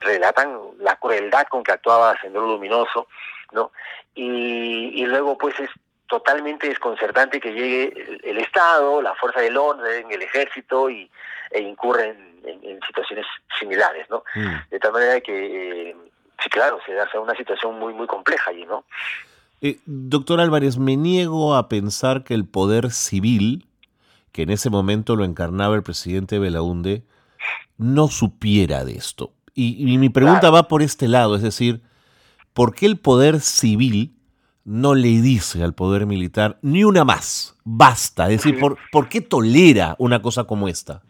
relatan 0.00 0.58
la 0.80 0.96
crueldad 0.96 1.46
con 1.46 1.62
que 1.62 1.72
actuaba 1.72 2.18
Sendero 2.20 2.46
Luminoso, 2.46 3.06
¿no? 3.52 3.70
Y, 4.14 5.00
y 5.00 5.06
luego 5.06 5.38
pues 5.38 5.58
es 5.60 5.70
totalmente 6.08 6.68
desconcertante 6.68 7.40
que 7.40 7.52
llegue 7.52 8.20
el, 8.22 8.38
Estado, 8.38 9.02
la 9.02 9.14
fuerza 9.14 9.40
del 9.40 9.56
orden, 9.56 10.10
el 10.10 10.22
ejército 10.22 10.90
y, 10.90 11.10
e 11.50 11.60
incurren 11.60 12.35
en, 12.48 12.80
situaciones 12.86 13.26
similares, 13.58 14.06
¿no? 14.10 14.22
Mm. 14.34 14.70
De 14.70 14.78
tal 14.78 14.92
manera 14.92 15.20
que, 15.20 15.90
eh, 15.90 15.96
sí, 16.42 16.48
claro, 16.50 16.78
se 16.86 16.92
da 16.92 17.08
una 17.20 17.34
situación 17.34 17.78
muy, 17.78 17.94
muy 17.94 18.06
compleja 18.06 18.50
allí, 18.50 18.64
¿no? 18.64 18.84
Eh, 19.60 19.80
doctor 19.86 20.40
Álvarez, 20.40 20.78
me 20.78 20.96
niego 20.96 21.54
a 21.54 21.68
pensar 21.68 22.24
que 22.24 22.34
el 22.34 22.44
poder 22.44 22.90
civil, 22.90 23.66
que 24.32 24.42
en 24.42 24.50
ese 24.50 24.70
momento 24.70 25.16
lo 25.16 25.24
encarnaba 25.24 25.76
el 25.76 25.82
presidente 25.82 26.38
Belaunde, 26.38 27.04
no 27.78 28.08
supiera 28.08 28.84
de 28.84 28.92
esto. 28.92 29.32
Y, 29.54 29.96
mi 29.96 30.10
pregunta 30.10 30.50
va 30.50 30.68
por 30.68 30.82
este 30.82 31.08
lado, 31.08 31.34
es 31.34 31.40
decir, 31.40 31.80
¿por 32.52 32.74
qué 32.74 32.84
el 32.84 32.98
poder 32.98 33.40
civil 33.40 34.12
no 34.64 34.94
le 34.94 35.08
dice 35.22 35.62
al 35.62 35.72
poder 35.72 36.04
militar 36.04 36.58
ni 36.60 36.84
una 36.84 37.04
más? 37.04 37.56
Basta. 37.64 38.24
Es 38.24 38.42
decir, 38.42 38.60
¿por, 38.60 38.76
¿por 38.92 39.08
qué 39.08 39.22
tolera 39.22 39.96
una 39.98 40.20
cosa 40.20 40.44
como 40.44 40.68
esta? 40.68 41.02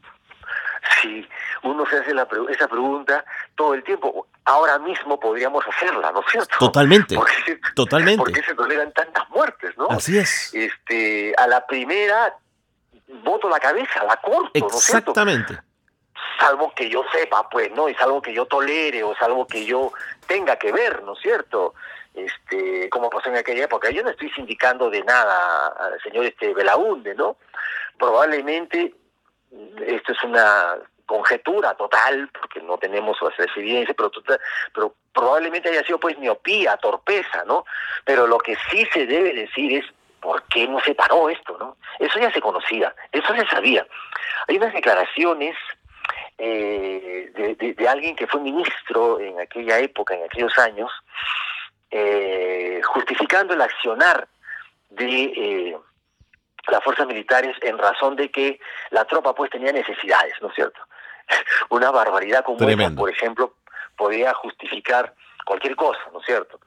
Sí, 1.01 1.27
uno 1.63 1.85
se 1.87 1.99
hace 1.99 2.15
la, 2.15 2.27
esa 2.49 2.69
pregunta 2.69 3.25
todo 3.55 3.75
el 3.75 3.83
tiempo. 3.83 4.27
Ahora 4.45 4.79
mismo 4.79 5.19
podríamos 5.19 5.65
hacerla, 5.67 6.13
¿no 6.13 6.21
es 6.21 6.27
cierto? 6.31 6.57
Totalmente. 6.59 7.17
totalmente. 7.75 8.19
Porque 8.19 8.43
se 8.43 8.55
toleran 8.55 8.93
tantas 8.93 9.29
muertes, 9.31 9.77
¿no? 9.77 9.89
Así 9.91 10.17
es. 10.17 10.55
Este, 10.55 11.35
a 11.37 11.47
la 11.47 11.67
primera 11.67 12.35
voto 13.09 13.49
la 13.49 13.61
cabeza, 13.61 14.05
la 14.05 14.17
corto, 14.17 14.59
¿no 14.59 14.67
es 14.67 14.85
cierto? 14.85 15.11
Exactamente. 15.11 15.59
Salvo 16.39 16.73
que 16.75 16.89
yo 16.89 17.05
sepa, 17.13 17.49
pues, 17.49 17.71
¿no? 17.73 17.89
Es 17.89 18.01
algo 18.01 18.21
que 18.21 18.33
yo 18.33 18.47
tolere 18.47 19.03
o 19.03 19.13
es 19.13 19.23
algo 19.23 19.47
que 19.47 19.65
yo 19.65 19.93
tenga 20.27 20.57
que 20.57 20.73
ver, 20.73 21.03
¿no 21.03 21.15
es 21.15 21.21
cierto? 21.21 21.75
Este, 22.15 22.89
como 22.91 23.11
pasó 23.11 23.29
en 23.29 23.37
aquella 23.37 23.65
época. 23.65 23.91
Yo 23.91 24.03
no 24.03 24.11
estoy 24.11 24.31
sindicando 24.31 24.91
de 24.91 25.03
nada 25.03 25.69
al 25.69 26.01
señor 26.03 26.25
este 26.25 26.53
Belaunde, 26.55 27.15
¿no? 27.15 27.37
Probablemente 27.99 28.95
esto 29.87 30.13
es 30.13 30.23
una 30.25 30.77
conjetura 31.07 31.75
total, 31.75 32.29
porque 32.33 32.61
no 32.61 32.79
tenemos 32.79 33.17
las 33.23 33.57
evidencias, 33.57 33.97
pero, 33.97 34.11
pero 34.75 34.95
probablemente 35.13 35.69
haya 35.69 35.85
sido 35.85 36.01
pues 36.01 36.19
miopía, 36.19 36.77
torpeza, 36.77 37.45
¿no? 37.45 37.65
Pero 38.05 38.27
lo 38.27 38.39
que 38.39 38.57
sí 38.71 38.87
se 38.93 39.07
debe 39.07 39.33
decir 39.33 39.73
es 39.73 39.85
¿por 40.21 40.43
qué 40.49 40.67
no 40.67 40.81
se 40.81 40.95
paró 40.95 41.29
esto, 41.29 41.57
no? 41.59 41.77
Eso 42.01 42.19
ya 42.19 42.33
se 42.33 42.41
conocía, 42.41 42.95
eso 43.13 43.35
se 43.35 43.47
sabía. 43.47 43.87
Hay 44.49 44.57
unas 44.57 44.75
declaraciones 44.75 45.57
eh, 46.39 47.31
de, 47.77 47.89
alguien 47.89 48.17
que 48.17 48.27
fue 48.27 48.41
ministro 48.41 49.21
en 49.21 49.39
aquella 49.41 49.79
época, 49.79 50.15
en 50.15 50.25
aquellos 50.25 50.59
años, 50.59 50.91
eh, 51.91 52.81
justificando 52.85 53.55
el 53.55 53.63
accionar 53.63 54.27
de 54.91 55.23
eh, 55.25 55.77
las 56.69 56.83
fuerzas 56.83 57.07
militares 57.07 57.57
en 57.63 57.79
razón 57.79 58.17
de 58.17 58.31
que 58.31 58.61
la 58.91 59.05
tropa 59.05 59.35
pues 59.35 59.51
tenía 59.51 59.73
necesidades, 59.73 60.35
¿no 60.41 60.49
es 60.49 60.55
cierto? 60.55 60.81
Una 61.71 61.91
barbaridad 61.91 62.45
como 62.45 62.69
esa, 62.69 62.91
por 62.91 63.11
ejemplo, 63.11 63.55
podía 63.97 64.35
justificar 64.35 65.15
cualquier 65.45 65.77
cosa, 65.77 66.01
¿no 66.13 66.21
es 66.21 66.27
cierto? 66.27 66.61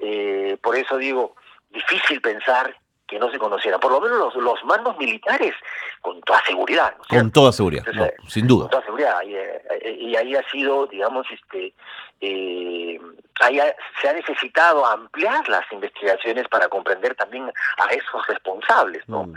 Eh, 0.00 0.56
por 0.62 0.76
eso 0.76 0.96
digo, 0.96 1.34
difícil 1.70 2.20
pensar 2.20 2.76
que 3.08 3.18
no 3.18 3.30
se 3.30 3.38
conociera, 3.38 3.78
por 3.78 3.90
lo 3.90 4.00
menos 4.00 4.18
los, 4.18 4.34
los 4.36 4.64
mandos 4.64 4.96
militares, 4.98 5.54
con 6.02 6.20
toda 6.20 6.40
seguridad. 6.44 6.94
con 7.08 7.32
toda 7.32 7.52
seguridad, 7.52 7.84
sin 8.28 8.46
duda. 8.46 8.64
Con 8.64 8.70
toda 8.70 8.84
seguridad, 8.84 9.22
y, 9.22 9.34
eh, 9.34 9.96
y, 9.98 10.14
ahí 10.14 10.36
ha 10.36 10.48
sido, 10.50 10.86
digamos, 10.86 11.26
este, 11.30 11.72
eh, 12.20 13.00
ahí 13.40 13.60
se 14.00 14.08
ha 14.08 14.12
necesitado 14.12 14.84
ampliar 14.84 15.48
las 15.48 15.64
investigaciones 15.72 16.46
para 16.48 16.68
comprender 16.68 17.14
también 17.14 17.50
a 17.78 17.92
esos 17.92 18.26
responsables, 18.26 19.08
¿no? 19.08 19.24
Mm. 19.24 19.34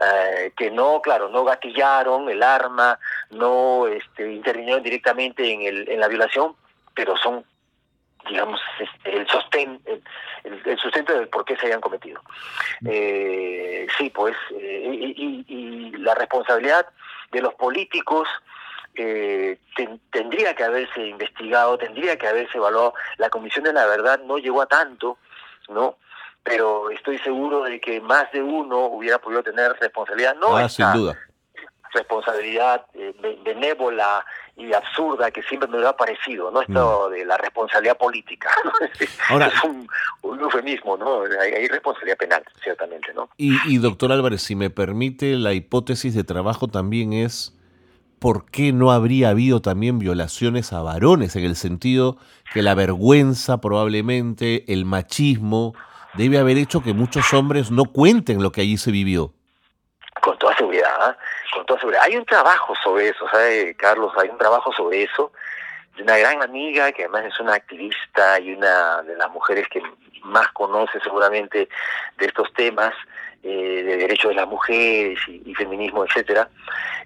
Eh, 0.00 0.52
que 0.56 0.70
no, 0.70 1.00
claro, 1.00 1.28
no 1.28 1.44
gatillaron 1.44 2.28
el 2.28 2.42
arma, 2.42 2.98
no 3.30 3.88
este, 3.88 4.30
intervinieron 4.30 4.82
directamente 4.82 5.50
en, 5.52 5.62
el, 5.62 5.88
en 5.88 5.98
la 5.98 6.06
violación, 6.06 6.54
pero 6.94 7.16
son 7.16 7.44
digamos, 8.28 8.60
este, 8.78 9.16
el 9.16 9.26
sostén, 9.28 9.80
el, 10.44 10.78
sustento 10.78 11.12
del 11.12 11.28
por 11.28 11.44
qué 11.44 11.56
se 11.56 11.66
hayan 11.66 11.80
cometido. 11.80 12.20
Eh, 12.86 13.86
sí, 13.96 14.10
pues, 14.10 14.36
eh, 14.52 15.14
y, 15.16 15.92
la 15.98 16.14
responsabilidad 16.14 16.86
de 17.32 17.42
los 17.42 17.54
políticos 17.54 18.28
eh, 18.94 19.58
tendría 20.10 20.54
que 20.54 20.64
haberse 20.64 21.06
investigado, 21.06 21.76
tendría 21.76 22.16
que 22.16 22.28
haberse 22.28 22.56
evaluado. 22.56 22.94
La 23.16 23.30
Comisión 23.30 23.64
de 23.64 23.72
la 23.72 23.86
Verdad 23.86 24.20
no 24.24 24.38
llegó 24.38 24.62
a 24.62 24.66
tanto, 24.66 25.18
¿no? 25.68 25.96
Pero 26.42 26.90
estoy 26.90 27.18
seguro 27.18 27.64
de 27.64 27.80
que 27.80 28.00
más 28.00 28.30
de 28.32 28.42
uno 28.42 28.86
hubiera 28.86 29.18
podido 29.18 29.42
tener 29.42 29.72
responsabilidad, 29.80 30.36
no 30.36 30.56
ah, 30.56 30.68
sin 30.68 30.90
duda. 30.92 31.18
Responsabilidad 31.92 32.86
benévola 33.44 34.24
y 34.56 34.72
absurda 34.72 35.30
que 35.30 35.42
siempre 35.44 35.68
me 35.68 35.86
ha 35.86 35.92
parecido, 35.92 36.50
¿no? 36.50 36.62
Esto 36.62 37.08
mm. 37.08 37.12
de 37.12 37.24
la 37.24 37.36
responsabilidad 37.36 37.96
política. 37.96 38.50
Ahora, 39.28 39.46
es 39.46 39.64
un, 39.64 39.88
eufemismo, 40.40 40.96
¿no? 40.96 41.22
Hay, 41.40 41.68
responsabilidad 41.68 42.18
penal, 42.18 42.44
ciertamente, 42.62 43.12
¿no? 43.14 43.28
Y, 43.36 43.56
y, 43.66 43.78
doctor 43.78 44.10
Álvarez, 44.10 44.42
si 44.42 44.56
me 44.56 44.70
permite, 44.70 45.36
la 45.36 45.52
hipótesis 45.52 46.14
de 46.14 46.24
trabajo 46.24 46.68
también 46.68 47.12
es 47.12 47.54
por 48.18 48.46
qué 48.46 48.72
no 48.72 48.90
habría 48.90 49.30
habido 49.30 49.62
también 49.62 49.98
violaciones 49.98 50.72
a 50.72 50.82
varones, 50.82 51.36
en 51.36 51.44
el 51.44 51.56
sentido 51.56 52.18
que 52.52 52.62
la 52.62 52.74
vergüenza 52.74 53.60
probablemente, 53.60 54.64
el 54.72 54.84
machismo, 54.84 55.74
debe 56.14 56.38
haber 56.38 56.58
hecho 56.58 56.82
que 56.82 56.94
muchos 56.94 57.32
hombres 57.32 57.70
no 57.70 57.84
cuenten 57.84 58.42
lo 58.42 58.50
que 58.50 58.62
allí 58.62 58.76
se 58.76 58.90
vivió. 58.90 59.34
Con 60.20 60.38
toda 60.38 60.56
seguridad, 60.56 60.90
¿ah? 61.00 61.16
Hay 62.02 62.16
un 62.16 62.24
trabajo 62.24 62.74
sobre 62.82 63.08
eso, 63.08 63.28
¿sabe, 63.30 63.74
Carlos? 63.74 64.12
Hay 64.18 64.28
un 64.28 64.38
trabajo 64.38 64.72
sobre 64.72 65.02
eso 65.04 65.32
de 65.96 66.02
una 66.02 66.16
gran 66.16 66.42
amiga 66.42 66.92
que 66.92 67.04
además 67.04 67.24
es 67.26 67.40
una 67.40 67.54
activista 67.54 68.38
y 68.40 68.52
una 68.52 69.02
de 69.02 69.16
las 69.16 69.30
mujeres 69.30 69.66
que 69.68 69.82
más 70.22 70.48
conoce 70.52 71.00
seguramente 71.00 71.68
de 72.18 72.26
estos 72.26 72.52
temas 72.54 72.94
eh, 73.42 73.82
de 73.84 73.96
derechos 73.96 74.30
de 74.30 74.34
las 74.34 74.48
mujeres 74.48 75.18
y, 75.28 75.54
feminismo, 75.54 76.04
etcétera. 76.04 76.48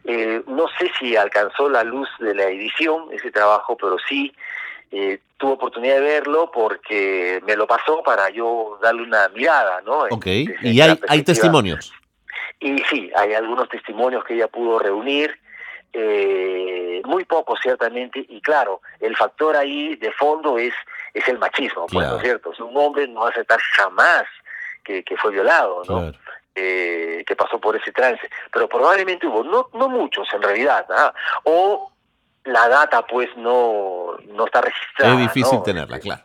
Eh, 0.04 0.42
no 0.46 0.66
sé 0.78 0.90
si 0.98 1.16
alcanzó 1.16 1.68
la 1.68 1.84
luz 1.84 2.08
de 2.18 2.34
la 2.34 2.44
edición 2.44 3.08
ese 3.12 3.30
trabajo, 3.30 3.76
pero 3.76 3.96
sí 4.08 4.34
eh, 4.90 5.20
tuve 5.36 5.52
oportunidad 5.52 5.96
de 5.96 6.00
verlo 6.00 6.50
porque 6.52 7.40
me 7.46 7.56
lo 7.56 7.66
pasó 7.66 8.02
para 8.02 8.30
yo 8.30 8.78
darle 8.82 9.02
una 9.02 9.28
mirada, 9.28 9.80
¿no? 9.82 10.00
Ok, 10.10 10.26
y 10.26 10.80
hay, 10.80 10.98
hay 11.08 11.22
testimonios. 11.22 11.92
Y 12.62 12.78
sí, 12.88 13.10
hay 13.16 13.34
algunos 13.34 13.68
testimonios 13.68 14.24
que 14.24 14.34
ella 14.34 14.46
pudo 14.46 14.78
reunir, 14.78 15.36
eh, 15.92 17.02
muy 17.04 17.24
pocos 17.24 17.58
ciertamente, 17.60 18.24
y 18.28 18.40
claro, 18.40 18.80
el 19.00 19.16
factor 19.16 19.56
ahí 19.56 19.96
de 19.96 20.12
fondo 20.12 20.56
es, 20.58 20.72
es 21.12 21.26
el 21.26 21.38
machismo, 21.38 21.86
pues, 21.86 22.06
¿no 22.06 22.16
es 22.16 22.22
cierto? 22.22 22.52
un 22.60 22.76
hombre 22.76 23.08
no 23.08 23.20
va 23.20 23.26
a 23.26 23.30
aceptar 23.30 23.58
jamás 23.76 24.24
que, 24.84 25.04
fue 25.20 25.32
violado, 25.32 25.82
¿no? 25.88 26.12
Eh, 26.54 27.24
que 27.26 27.34
pasó 27.34 27.58
por 27.58 27.74
ese 27.74 27.90
trance, 27.90 28.30
pero 28.52 28.68
probablemente 28.68 29.26
hubo, 29.26 29.42
no, 29.42 29.68
no 29.72 29.88
muchos 29.88 30.28
en 30.32 30.42
realidad, 30.42 30.86
¿ah? 30.90 31.12
o 31.44 31.90
la 32.44 32.68
data 32.68 33.04
pues 33.06 33.28
no, 33.36 34.18
no 34.28 34.46
está 34.46 34.60
registrada. 34.60 35.14
Es 35.14 35.18
difícil 35.18 35.62
tenerla, 35.64 35.98
claro. 35.98 36.22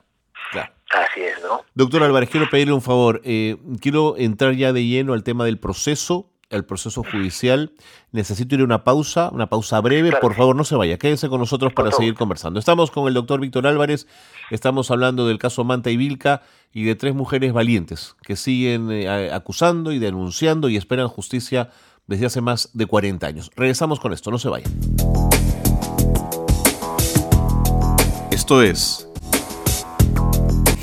Claro. 0.52 0.72
Así 0.92 1.22
es, 1.22 1.42
¿no? 1.42 1.62
Doctor 1.76 2.04
Álvarez, 2.04 2.30
quiero 2.30 2.50
pedirle 2.50 2.74
un 2.74 2.82
favor. 2.82 3.22
Eh, 3.26 3.58
quiero 3.82 4.16
entrar 4.18 4.56
ya 4.56 4.72
de 4.72 4.86
lleno 4.86 5.14
al 5.14 5.24
tema 5.24 5.44
del 5.44 5.60
proceso, 5.60 6.30
el 6.50 6.64
proceso 6.64 7.04
judicial. 7.04 7.74
Necesito 8.12 8.56
ir 8.56 8.62
a 8.62 8.64
una 8.64 8.84
pausa, 8.84 9.30
una 9.34 9.48
pausa 9.48 9.82
breve. 9.82 10.14
Por 10.22 10.34
favor, 10.34 10.56
no 10.56 10.64
se 10.64 10.76
vaya. 10.76 10.98
Quédense 10.98 11.28
con 11.28 11.40
nosotros 11.40 11.74
para 11.74 11.92
seguir 11.92 12.16
conversando. 12.16 12.60
Estamos 12.60 12.90
con 12.90 13.08
el 13.08 13.14
doctor 13.14 13.42
Víctor 13.42 13.68
Álvarez. 13.68 14.08
Estamos 14.50 14.90
hablando 14.90 15.28
del 15.28 15.40
caso 15.40 15.66
Manta 15.66 15.92
y 15.92 15.98
Vilca 15.98 16.42
y 16.72 16.84
de 16.84 16.96
tres 16.96 17.14
mujeres 17.14 17.52
valientes 17.52 18.16
que 18.24 18.38
siguen 18.38 18.90
eh, 18.92 19.32
acusando 19.32 19.92
y 19.92 20.00
denunciando 20.00 20.70
y 20.70 20.78
esperan 20.78 21.10
justicia 21.10 21.70
desde 22.08 22.28
hace 22.28 22.40
más 22.40 22.70
de 22.74 22.86
40 22.86 23.28
años. 23.28 23.52
Regresamos 23.58 24.00
con 24.00 24.14
esto. 24.14 24.32
No 24.32 24.40
se 24.40 24.48
vayan. 24.48 24.72
Esto 28.32 28.62
es 28.62 29.08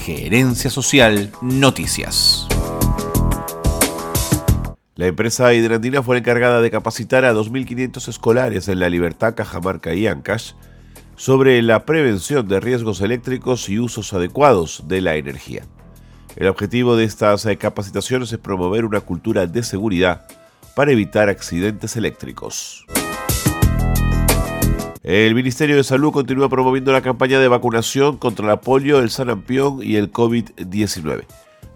Gerencia 0.05 0.69
Social 0.69 1.33
Noticias. 1.41 2.47
La 4.97 5.07
empresa 5.07 5.55
hidrandina 5.55 6.03
fue 6.03 6.19
encargada 6.19 6.61
de 6.61 6.71
capacitar 6.71 7.25
a 7.25 7.33
2.500 7.33 8.09
escolares 8.09 8.69
en 8.69 8.81
La 8.81 8.91
Libertad, 8.91 9.35
Cajamarca 9.35 9.95
y 9.95 10.07
Ancash 10.07 10.53
sobre 11.17 11.63
la 11.63 11.87
prevención 11.87 12.47
de 12.47 12.61
riesgos 12.61 13.01
eléctricos 13.01 13.71
y 13.71 13.79
usos 13.79 14.13
adecuados 14.13 14.85
de 14.89 15.01
la 15.01 15.17
energía. 15.17 15.63
El 16.37 16.49
objetivo 16.49 16.97
de 16.97 17.05
estas 17.05 17.47
eh, 17.47 17.57
capacitaciones 17.57 18.31
es 18.31 18.39
promover 18.39 18.85
una 18.85 19.01
cultura 19.01 19.47
de 19.47 19.63
seguridad 19.63 20.27
para 20.77 20.93
evitar 20.93 21.31
accidentes 21.31 21.97
eléctricos. 21.97 22.85
El 25.05 25.35
Ministerio 25.35 25.77
de 25.77 25.85
Salud 25.85 26.13
continúa 26.13 26.49
promoviendo 26.49 26.91
la 26.91 27.03
campaña 27.03 27.39
de 27.39 27.47
vacunación 27.47 28.17
contra 28.17 28.47
la 28.47 28.63
polio, 28.63 29.01
el 29.01 29.11
sarampión 29.11 29.81
y 29.83 29.97
el 29.97 30.11
COVID-19. 30.11 31.27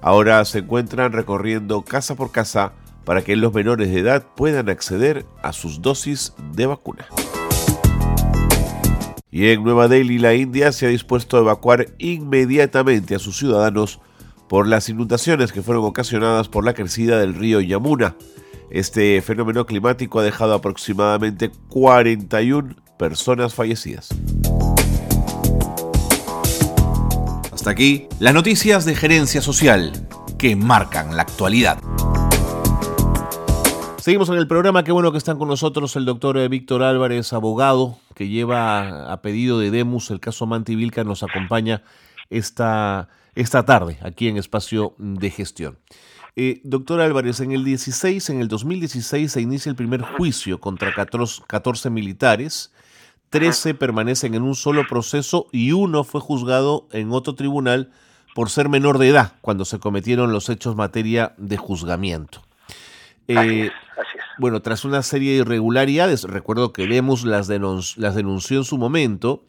Ahora 0.00 0.42
se 0.46 0.60
encuentran 0.60 1.12
recorriendo 1.12 1.82
casa 1.82 2.14
por 2.14 2.32
casa 2.32 2.72
para 3.04 3.20
que 3.20 3.36
los 3.36 3.52
menores 3.52 3.90
de 3.92 4.00
edad 4.00 4.24
puedan 4.34 4.70
acceder 4.70 5.26
a 5.42 5.52
sus 5.52 5.82
dosis 5.82 6.32
de 6.54 6.64
vacuna. 6.64 7.06
Y 9.30 9.48
en 9.48 9.62
Nueva 9.62 9.88
Delhi, 9.88 10.18
la 10.18 10.32
India 10.32 10.72
se 10.72 10.86
ha 10.86 10.88
dispuesto 10.88 11.36
a 11.36 11.40
evacuar 11.40 11.88
inmediatamente 11.98 13.14
a 13.14 13.18
sus 13.18 13.36
ciudadanos 13.36 14.00
por 14.48 14.66
las 14.66 14.88
inundaciones 14.88 15.52
que 15.52 15.60
fueron 15.60 15.84
ocasionadas 15.84 16.48
por 16.48 16.64
la 16.64 16.72
crecida 16.72 17.20
del 17.20 17.34
río 17.34 17.60
Yamuna. 17.60 18.16
Este 18.70 19.20
fenómeno 19.20 19.66
climático 19.66 20.18
ha 20.18 20.22
dejado 20.22 20.54
aproximadamente 20.54 21.50
41 21.68 22.87
personas 22.98 23.54
fallecidas. 23.54 24.08
Hasta 27.52 27.70
aquí 27.70 28.08
las 28.18 28.34
noticias 28.34 28.84
de 28.84 28.94
gerencia 28.94 29.40
social 29.40 29.92
que 30.36 30.56
marcan 30.56 31.16
la 31.16 31.22
actualidad. 31.22 31.78
Seguimos 33.98 34.28
en 34.28 34.36
el 34.36 34.46
programa, 34.48 34.84
qué 34.84 34.92
bueno 34.92 35.12
que 35.12 35.18
están 35.18 35.38
con 35.38 35.48
nosotros 35.48 35.94
el 35.96 36.04
doctor 36.04 36.38
eh, 36.38 36.48
Víctor 36.48 36.82
Álvarez, 36.82 37.32
abogado, 37.32 37.98
que 38.14 38.28
lleva 38.28 39.12
a 39.12 39.22
pedido 39.22 39.58
de 39.58 39.70
Demus 39.70 40.10
el 40.10 40.20
caso 40.20 40.46
Manti 40.46 40.76
Vilca, 40.76 41.04
nos 41.04 41.22
acompaña 41.22 41.82
esta, 42.30 43.08
esta 43.34 43.64
tarde 43.64 43.98
aquí 44.02 44.28
en 44.28 44.36
Espacio 44.36 44.94
de 44.98 45.30
Gestión. 45.30 45.78
Eh, 46.36 46.60
doctor 46.62 47.00
Álvarez, 47.00 47.40
en 47.40 47.50
el 47.50 47.64
16, 47.64 48.30
en 48.30 48.40
el 48.40 48.48
2016 48.48 49.32
se 49.32 49.40
inicia 49.40 49.70
el 49.70 49.76
primer 49.76 50.02
juicio 50.02 50.60
contra 50.60 50.94
14 50.94 51.90
militares, 51.90 52.72
13 53.30 53.74
permanecen 53.74 54.34
en 54.34 54.42
un 54.42 54.54
solo 54.54 54.86
proceso 54.88 55.48
y 55.52 55.72
uno 55.72 56.04
fue 56.04 56.20
juzgado 56.20 56.88
en 56.92 57.12
otro 57.12 57.34
tribunal 57.34 57.90
por 58.34 58.50
ser 58.50 58.68
menor 58.68 58.98
de 58.98 59.08
edad 59.08 59.32
cuando 59.40 59.64
se 59.64 59.78
cometieron 59.78 60.32
los 60.32 60.48
hechos 60.48 60.76
materia 60.76 61.34
de 61.36 61.56
juzgamiento. 61.56 62.42
Eh, 63.26 63.70
bueno, 64.38 64.62
tras 64.62 64.84
una 64.84 65.02
serie 65.02 65.32
de 65.32 65.38
irregularidades, 65.38 66.24
recuerdo 66.24 66.72
que 66.72 66.86
Lemus 66.86 67.24
las, 67.24 67.48
las 67.48 68.14
denunció 68.14 68.58
en 68.58 68.64
su 68.64 68.78
momento, 68.78 69.44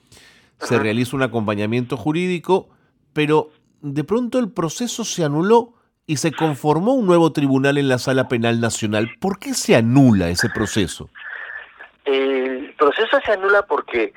se 0.59 0.77
realiza 0.77 1.15
un 1.15 1.23
acompañamiento 1.23 1.95
jurídico, 1.95 2.69
pero 3.13 3.51
de 3.81 4.03
pronto 4.03 4.39
el 4.39 4.49
proceso 4.49 5.05
se 5.05 5.23
anuló 5.23 5.75
y 6.05 6.17
se 6.17 6.31
conformó 6.31 6.93
un 6.93 7.05
nuevo 7.05 7.31
tribunal 7.31 7.77
en 7.77 7.87
la 7.87 7.99
Sala 7.99 8.27
Penal 8.27 8.59
Nacional. 8.59 9.11
¿Por 9.19 9.39
qué 9.39 9.53
se 9.53 9.75
anula 9.75 10.29
ese 10.29 10.49
proceso? 10.49 11.09
El 12.09 12.73
proceso 12.77 13.19
se 13.23 13.31
anula 13.31 13.61
porque, 13.63 14.13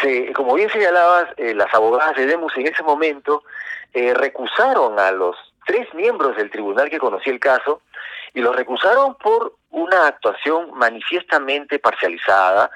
se, 0.00 0.32
como 0.32 0.54
bien 0.54 0.70
señalabas, 0.70 1.26
eh, 1.36 1.54
las 1.54 1.72
abogadas 1.74 2.14
de 2.16 2.26
Demus 2.26 2.56
en 2.56 2.68
ese 2.68 2.82
momento 2.82 3.42
eh, 3.92 4.14
recusaron 4.14 4.98
a 4.98 5.10
los 5.10 5.36
tres 5.66 5.92
miembros 5.94 6.36
del 6.36 6.50
tribunal 6.50 6.88
que 6.90 6.98
conocía 6.98 7.32
el 7.32 7.40
caso 7.40 7.82
y 8.34 8.40
los 8.40 8.54
recusaron 8.54 9.16
por 9.16 9.54
una 9.70 10.06
actuación 10.06 10.70
manifiestamente 10.74 11.78
parcializada, 11.78 12.70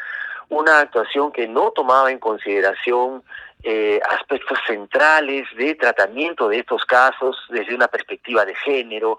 una 0.49 0.81
actuación 0.81 1.33
que 1.33 1.47
no 1.47 1.71
tomaba 1.71 2.11
en 2.11 2.19
consideración 2.19 3.23
eh, 3.63 4.01
aspectos 4.11 4.59
centrales 4.67 5.47
de 5.57 5.75
tratamiento 5.75 6.49
de 6.49 6.59
estos 6.59 6.85
casos 6.85 7.37
desde 7.51 7.75
una 7.75 7.89
perspectiva 7.89 8.45
de 8.45 8.55
género, 8.55 9.19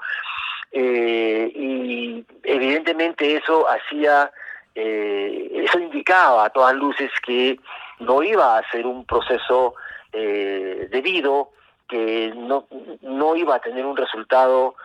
eh, 0.71 1.51
y 1.55 2.25
evidentemente 2.43 3.35
eso 3.35 3.65
hacía, 3.69 4.31
eh, 4.79 5.63
eso 5.65 5.79
indicaba 5.79 6.45
a 6.45 6.49
todas 6.49 6.75
luces 6.75 7.11
que 7.25 7.59
no 7.99 8.21
iba 8.21 8.57
a 8.57 8.71
ser 8.71 8.85
un 8.85 9.05
proceso 9.05 9.73
debido, 10.13 11.51
que 11.87 12.33
no, 12.35 12.65
no 13.01 13.35
iba 13.35 13.55
a 13.55 13.59
tener 13.59 13.85
un 13.85 13.95
resultado 13.95 14.75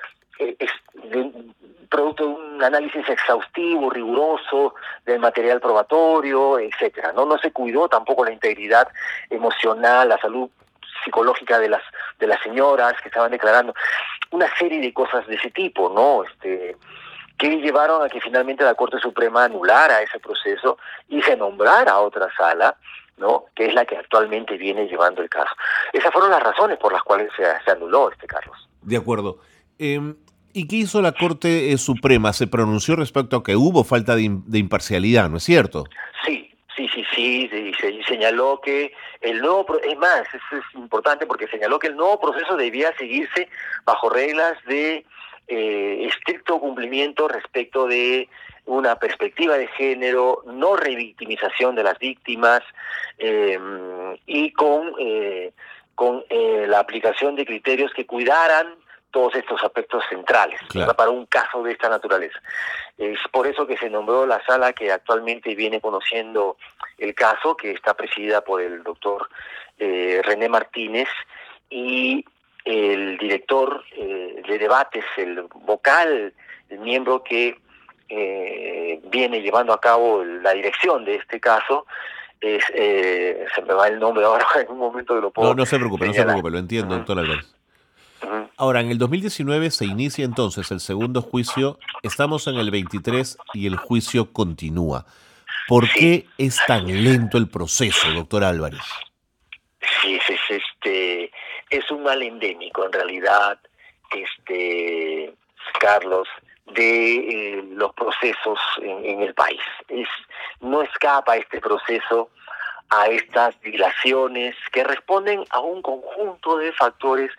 producto 1.93 2.25
de 2.25 2.31
un 2.31 2.65
análisis 2.65 3.07
exhaustivo, 3.07 3.91
riguroso 3.91 4.75
del 5.05 5.21
material 5.21 5.61
probatorio, 5.61 6.59
etcétera. 6.59 7.13
No, 7.13 7.27
no 7.27 7.39
se 7.39 7.53
cuidó 7.53 7.87
tampoco 7.87 8.25
la 8.25 8.33
integridad 8.33 8.89
emocional, 9.29 10.09
la 10.09 10.19
salud 10.19 10.49
psicológica 11.05 11.59
de 11.59 11.69
las 11.69 11.83
de 12.19 12.27
las 12.27 12.41
señoras 12.43 12.95
que 13.03 13.09
estaban 13.09 13.31
declarando, 13.31 13.75
una 14.31 14.49
serie 14.57 14.81
de 14.81 14.93
cosas 14.93 15.27
de 15.27 15.35
ese 15.35 15.51
tipo, 15.51 15.91
¿no? 15.91 16.25
Este 16.25 16.77
que 17.39 17.57
llevaron 17.57 18.05
a 18.05 18.09
que 18.09 18.21
finalmente 18.21 18.65
la 18.65 18.75
Corte 18.75 18.99
Suprema 18.99 19.45
anulara 19.45 20.03
ese 20.03 20.19
proceso 20.21 20.79
y 21.09 21.21
se 21.23 21.37
nombrara 21.37 21.99
otra 21.99 22.29
sala, 22.37 22.77
¿no? 23.17 23.47
que 23.55 23.67
es 23.67 23.75
la 23.75 23.85
que 23.85 23.97
actualmente 23.97 24.57
viene 24.57 24.87
llevando 24.87 25.23
el 25.23 25.29
caso. 25.29 25.55
Esas 25.93 26.13
fueron 26.13 26.31
las 26.31 26.43
razones 26.43 26.79
por 26.79 26.93
las 26.93 27.03
cuales 27.03 27.31
se, 27.37 27.45
se 27.65 27.71
anuló 27.71 28.11
este 28.11 28.27
Carlos. 28.27 28.69
De 28.83 28.97
acuerdo. 28.97 29.39
Em, 29.79 30.17
¿Y 30.55 30.69
qué 30.69 30.77
hizo 30.77 31.01
la 31.01 31.13
Corte 31.13 31.73
eh, 31.73 31.79
Suprema? 31.79 32.33
Se 32.33 32.47
pronunció 32.47 32.95
respecto 32.95 33.37
a 33.37 33.43
que 33.43 33.57
hubo 33.57 33.85
falta 33.85 34.15
de, 34.15 34.23
imparcialidad, 34.23 35.31
¿no 35.31 35.39
es 35.39 35.45
cierto? 35.45 35.85
Sí, 36.27 36.53
sí, 36.77 36.89
sí, 36.95 37.05
sí, 37.15 37.49
y 37.53 37.75
se 37.75 38.03
señaló 38.05 38.61
que 38.63 38.93
el 39.23 39.41
nuevo, 39.41 39.65
es 39.83 39.99
más, 39.99 40.23
eso 40.29 40.57
es 40.59 40.75
importante 40.75 41.25
porque 41.27 41.49
señaló 41.49 41.79
que 41.79 41.87
el 41.87 41.97
nuevo 41.97 42.21
proceso 42.21 42.57
debía 42.57 42.95
seguirse 42.99 43.49
bajo 43.85 44.11
reglas 44.11 44.53
de 44.67 45.07
eh, 45.49 46.07
estricto 46.09 46.61
cumplimiento 46.61 47.29
respecto 47.29 47.87
de 47.87 48.29
una 48.65 48.97
perspectiva 48.97 49.59
de 49.59 49.67
género, 49.69 50.43
no 50.47 50.77
revictimización 50.77 51.75
de 51.75 51.83
las 51.83 51.99
víctimas 51.99 52.63
em, 53.19 54.17
y 54.27 54.53
con, 54.53 54.93
eh, 54.99 55.53
con 55.95 56.25
la 56.31 56.79
aplicación 56.79 57.37
de 57.37 57.45
criterios 57.45 57.93
que 57.93 58.07
cuidaran 58.07 58.77
todos 59.13 59.35
estos 59.37 59.63
aspectos 59.63 60.03
centrales 60.09 60.59
para 60.97 61.11
un 61.11 61.27
caso 61.27 61.63
de 61.63 61.73
esta 61.73 61.89
naturaleza. 61.89 62.41
Es 62.99 63.19
por 63.31 63.47
eso 63.47 63.67
que 63.67 63.77
se 63.77 63.91
nombró 63.91 64.27
la 64.27 64.45
sala 64.45 64.73
que 64.73 64.91
actualmente 64.91 65.55
viene 65.55 65.81
conociendo 65.81 66.57
el 66.99 67.15
caso, 67.15 67.57
que 67.57 67.73
está 67.73 67.95
presidida 67.95 68.41
por 68.41 68.61
el 68.61 68.83
doctor 68.83 69.29
eh, 69.79 70.21
René 70.25 70.49
Martínez 70.49 71.09
y 71.71 72.25
el 72.65 73.19
director 73.19 73.85
eh, 73.97 74.43
de 74.47 74.59
debates, 74.59 75.05
el 75.17 75.43
vocal, 75.67 76.33
el 76.69 76.79
miembro 76.79 77.23
que 77.23 77.59
eh, 78.09 79.01
viene 79.11 79.41
llevando 79.41 79.73
a 79.73 79.81
cabo 79.81 80.25
la 80.25 80.53
dirección 80.53 81.05
de 81.05 81.17
este 81.17 81.41
caso, 81.41 81.87
es, 82.41 82.65
se 82.67 83.63
me 83.67 83.73
va 83.73 83.87
el 83.89 83.99
nombre 84.01 84.25
ahora 84.25 84.47
en 84.61 84.71
un 84.71 84.79
momento 84.79 85.15
que 85.15 85.21
lo 85.21 85.31
puedo. 85.31 85.49
No, 85.49 85.55
no 85.55 85.67
se 85.67 85.79
preocupe, 85.79 86.07
no 86.07 86.13
se 86.13 86.23
preocupe, 86.23 86.51
lo 86.51 86.59
entiendo, 86.59 86.97
doctor 86.97 87.19
Álvarez. 87.19 87.55
Ahora, 88.57 88.81
en 88.81 88.91
el 88.91 88.99
2019 88.99 89.71
se 89.71 89.85
inicia 89.85 90.25
entonces 90.25 90.71
el 90.71 90.81
segundo 90.81 91.23
juicio, 91.23 91.79
estamos 92.03 92.47
en 92.47 92.57
el 92.57 92.71
23 92.71 93.39
y 93.55 93.67
el 93.67 93.77
juicio 93.77 94.33
continúa. 94.33 95.07
¿Por 95.69 95.89
qué 95.91 96.27
es 96.39 96.59
tan 96.67 96.87
lento 96.87 97.39
el 97.39 97.49
proceso, 97.49 98.11
doctor 98.13 98.45
Álvarez? 98.45 98.83
Sí, 100.03 100.19
es, 101.73 101.91
un 101.91 102.03
mal 102.03 102.23
endémico 102.23 102.85
en 102.85 102.93
realidad, 102.93 103.59
este, 104.15 105.35
Carlos, 105.81 106.29
de 106.67 107.15
eh, 107.59 107.65
los 107.71 107.93
procesos 107.95 108.59
en, 108.81 109.23
el 109.23 109.35
país. 109.35 109.61
Es, 109.89 110.09
no 110.61 110.83
escapa 110.83 111.37
este 111.37 111.61
proceso 111.61 112.31
a 112.91 113.07
estas 113.07 113.61
dilaciones 113.63 114.55
que 114.71 114.85
responden 114.85 115.45
a 115.51 115.61
un 115.61 115.83
conjunto 115.83 116.59
de 116.59 116.73
factores 116.73 117.31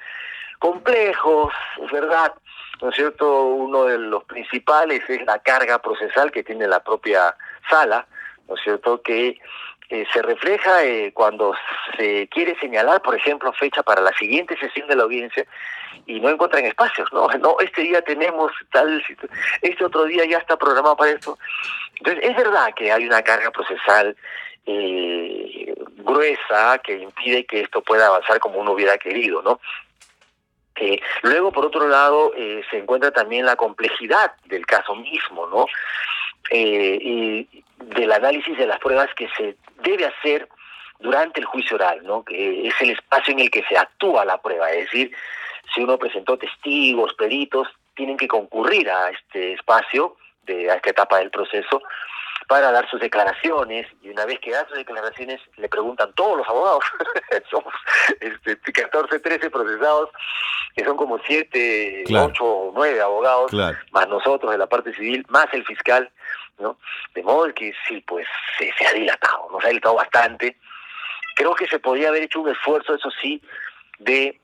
complejos, 0.60 1.54
verdad, 1.91 2.34
¿no 2.82 2.89
es 2.89 2.96
cierto? 2.96 3.43
Uno 3.43 3.86
de 3.86 3.98
los 3.98 4.24
principales 4.24 5.08
es 5.10 5.24
la 5.26 5.39
carga 5.39 5.80
procesal 5.80 6.32
que 6.32 6.43
tiene 6.43 6.67
la 6.67 6.84
propia 6.84 7.36
sala, 7.69 8.08
¿no 8.48 8.56
es 8.56 8.62
cierto? 8.63 9.02
Que 9.02 9.38
eh, 9.94 10.08
se 10.12 10.24
refleja 10.24 10.84
eh, 10.84 11.12
cuando 11.14 11.54
se 11.96 12.28
quiere 12.30 12.58
señalar, 12.60 13.00
por 13.04 13.14
ejemplo, 13.16 13.54
fecha 13.54 13.84
para 13.84 14.02
la 14.02 14.12
siguiente 14.14 14.58
sesión 14.58 14.88
de 14.88 14.96
la 14.96 15.04
audiencia 15.04 15.46
y 16.08 16.20
no 16.20 16.30
encuentran 16.30 16.66
espacios, 16.66 17.14
¿no? 17.14 17.28
No, 17.40 17.58
este 17.60 17.84
día 17.84 18.02
tenemos 18.02 18.52
tal, 18.72 19.04
este 19.62 19.86
otro 19.86 20.06
día 20.06 20.26
ya 20.26 20.40
está 20.40 20.58
programado 20.58 20.98
para 20.98 21.12
esto. 21.12 21.38
Entonces, 22.00 22.24
es 22.28 22.36
verdad 22.36 22.74
que 22.76 22.92
hay 22.92 23.06
una 23.06 23.22
carga 23.22 23.52
procesal 23.52 24.18
eh, 24.66 25.76
gruesa 25.98 26.80
que 26.84 26.98
impide 26.98 27.46
que 27.46 27.62
esto 27.62 27.84
pueda 27.84 28.08
avanzar 28.08 28.40
como 28.40 28.58
uno 28.58 28.72
hubiera 28.72 28.98
querido, 28.98 29.44
¿no? 29.44 29.60
Luego, 31.22 31.52
por 31.52 31.68
otro 31.68 31.88
lado, 31.88 32.34
se 32.36 32.78
encuentra 32.80 33.12
también 33.12 33.46
la 33.46 33.56
complejidad 33.56 34.34
del 34.46 34.66
caso 34.66 34.96
mismo, 34.96 35.48
¿no? 35.48 35.68
Eh, 36.50 36.98
y 37.02 37.64
del 37.96 38.12
análisis 38.12 38.58
de 38.58 38.68
las 38.68 38.80
pruebas 38.80 39.10
que 39.16 39.28
se 39.38 39.56
debe 39.82 40.06
hacer 40.06 40.48
durante 41.00 41.40
el 41.40 41.46
juicio 41.46 41.76
oral, 41.76 42.02
¿no? 42.04 42.24
Que 42.24 42.68
es 42.68 42.74
el 42.82 42.92
espacio 42.92 43.34
en 43.34 43.40
el 43.40 43.52
que 43.52 43.64
se 43.68 43.78
actúa 43.78 44.26
la 44.26 44.42
prueba, 44.42 44.72
es 44.72 44.86
decir, 44.86 45.12
si 45.74 45.82
uno 45.82 45.98
presentó 45.98 46.38
testigos, 46.38 47.14
peritos, 47.16 47.68
tienen 47.96 48.18
que 48.18 48.28
concurrir 48.28 48.90
a 48.90 49.10
este 49.10 49.54
espacio, 49.54 50.16
de, 50.44 50.70
a 50.70 50.76
esta 50.76 50.90
etapa 50.92 51.20
del 51.20 51.30
proceso, 51.32 51.82
para 52.54 52.72
dar 52.72 52.88
sus 52.88 53.00
declaraciones 53.00 53.88
y 54.04 54.10
una 54.12 54.28
vez 54.28 54.39
que 54.39 54.52
da 54.52 54.63
sus 54.68 54.78
declaraciones 54.78 55.42
le 55.58 55.68
preguntan 55.68 56.13
todos 56.13 56.38
los 56.38 56.48
abogados, 56.48 56.84
somos 57.50 57.74
este, 58.20 58.56
14, 58.72 59.20
13 59.20 59.50
procesados, 59.50 60.12
que 60.76 60.86
son 60.86 60.96
como 60.96 61.18
7, 61.26 62.04
8 62.08 62.46
o 62.46 62.72
9 62.76 63.02
abogados, 63.02 63.52
más 63.92 64.08
nosotros 64.08 64.52
de 64.52 64.60
la 64.60 64.68
parte 64.68 64.94
civil, 64.94 65.26
más 65.30 65.48
el 65.52 65.66
fiscal, 65.66 66.12
¿no? 66.60 66.78
De 67.16 67.24
modo 67.24 67.52
que 67.56 67.74
sí, 67.88 68.04
pues 68.06 68.28
se, 68.60 68.72
se 68.78 68.86
ha 68.86 68.94
dilatado, 68.94 69.50
nos 69.52 69.66
ha 69.66 69.70
dilatado 69.70 69.96
bastante. 69.96 70.56
Creo 71.36 71.56
que 71.56 71.66
se 71.66 71.80
podría 71.80 72.10
haber 72.10 72.22
hecho 72.22 72.42
un 72.42 72.50
esfuerzo, 72.50 72.94
eso 72.94 73.10
sí, 73.20 73.42
de 73.98 74.39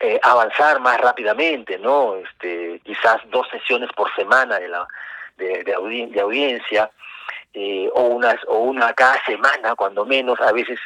eh, 0.00 0.20
avanzar 0.22 0.78
más 0.80 1.00
rápidamente, 1.00 1.78
¿no? 1.78 2.16
Este, 2.16 2.82
quizás 2.84 3.22
dos 3.30 3.48
sesiones 3.48 3.88
por 3.96 4.14
semana 4.14 4.58
de 4.58 4.68
la 4.68 4.86
de, 5.38 5.64
de, 5.64 6.20
audiencia, 6.20 6.90
eh, 7.54 7.88
o, 7.94 8.02
unas, 8.02 8.36
o 8.46 8.58
una 8.58 8.92
cada 8.92 9.22
semana, 9.24 9.74
cuando 9.74 10.04
menos, 10.04 10.40
a 10.40 10.52
veces 10.52 10.78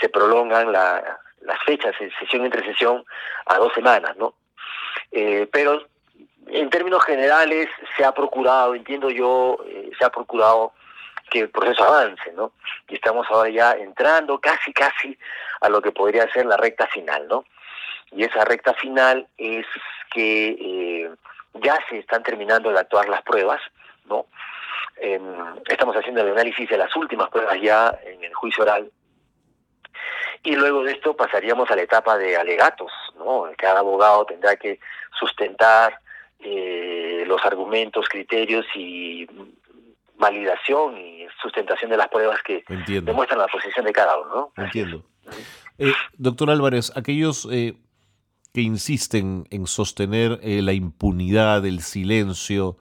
se 0.00 0.08
prolongan 0.08 0.70
la, 0.72 1.18
las 1.42 1.62
fechas, 1.64 1.94
sesión 2.20 2.44
entre 2.44 2.64
sesión, 2.64 3.04
a 3.46 3.56
dos 3.58 3.72
semanas, 3.72 4.16
¿no? 4.16 4.34
Eh, 5.10 5.48
pero 5.50 5.82
en 6.48 6.70
términos 6.70 7.04
generales 7.04 7.68
se 7.96 8.04
ha 8.04 8.12
procurado, 8.12 8.74
entiendo 8.74 9.10
yo, 9.10 9.58
eh, 9.66 9.90
se 9.98 10.04
ha 10.04 10.10
procurado 10.10 10.72
que 11.30 11.40
el 11.40 11.50
proceso 11.50 11.84
avance, 11.84 12.32
¿no? 12.32 12.52
Y 12.88 12.94
estamos 12.94 13.26
ahora 13.30 13.50
ya 13.50 13.72
entrando 13.72 14.38
casi, 14.38 14.72
casi 14.72 15.18
a 15.60 15.68
lo 15.68 15.80
que 15.80 15.92
podría 15.92 16.30
ser 16.32 16.46
la 16.46 16.56
recta 16.56 16.86
final, 16.86 17.28
¿no? 17.28 17.44
Y 18.10 18.24
esa 18.24 18.44
recta 18.44 18.72
final 18.74 19.26
es 19.36 19.66
que 20.10 21.10
ya 21.54 21.78
se 21.88 21.98
están 21.98 22.22
terminando 22.22 22.70
de 22.70 22.78
actuar 22.78 23.08
las 23.08 23.22
pruebas, 23.22 23.60
¿no? 24.06 24.26
Em, 25.00 25.22
estamos 25.68 25.96
haciendo 25.96 26.22
el 26.22 26.32
análisis 26.32 26.68
de 26.68 26.76
las 26.76 26.94
últimas 26.96 27.28
pruebas 27.30 27.60
ya 27.60 27.96
en 28.04 28.22
el 28.24 28.34
juicio 28.34 28.64
oral. 28.64 28.90
Y 30.42 30.54
luego 30.54 30.82
de 30.84 30.92
esto 30.92 31.16
pasaríamos 31.16 31.70
a 31.70 31.76
la 31.76 31.82
etapa 31.82 32.16
de 32.16 32.36
alegatos, 32.36 32.92
¿no? 33.16 33.46
Cada 33.56 33.80
abogado 33.80 34.24
tendrá 34.24 34.56
que 34.56 34.80
sustentar 35.18 35.98
eh, 36.40 37.24
los 37.26 37.44
argumentos, 37.44 38.08
criterios 38.08 38.66
y 38.74 39.26
validación 40.16 40.96
y 40.96 41.26
sustentación 41.40 41.90
de 41.90 41.96
las 41.96 42.08
pruebas 42.08 42.40
que 42.42 42.64
demuestran 43.02 43.40
la 43.40 43.46
posición 43.46 43.84
de 43.84 43.92
cada 43.92 44.18
uno, 44.18 44.52
¿no? 44.56 44.64
Entiendo. 44.64 45.04
Eh, 45.78 45.92
doctor 46.14 46.50
Álvarez, 46.50 46.92
aquellos 46.96 47.48
eh, 47.50 47.74
que 48.58 48.62
insisten 48.62 49.46
en 49.50 49.68
sostener 49.68 50.40
eh, 50.42 50.62
la 50.62 50.72
impunidad, 50.72 51.64
el 51.64 51.80
silencio, 51.80 52.76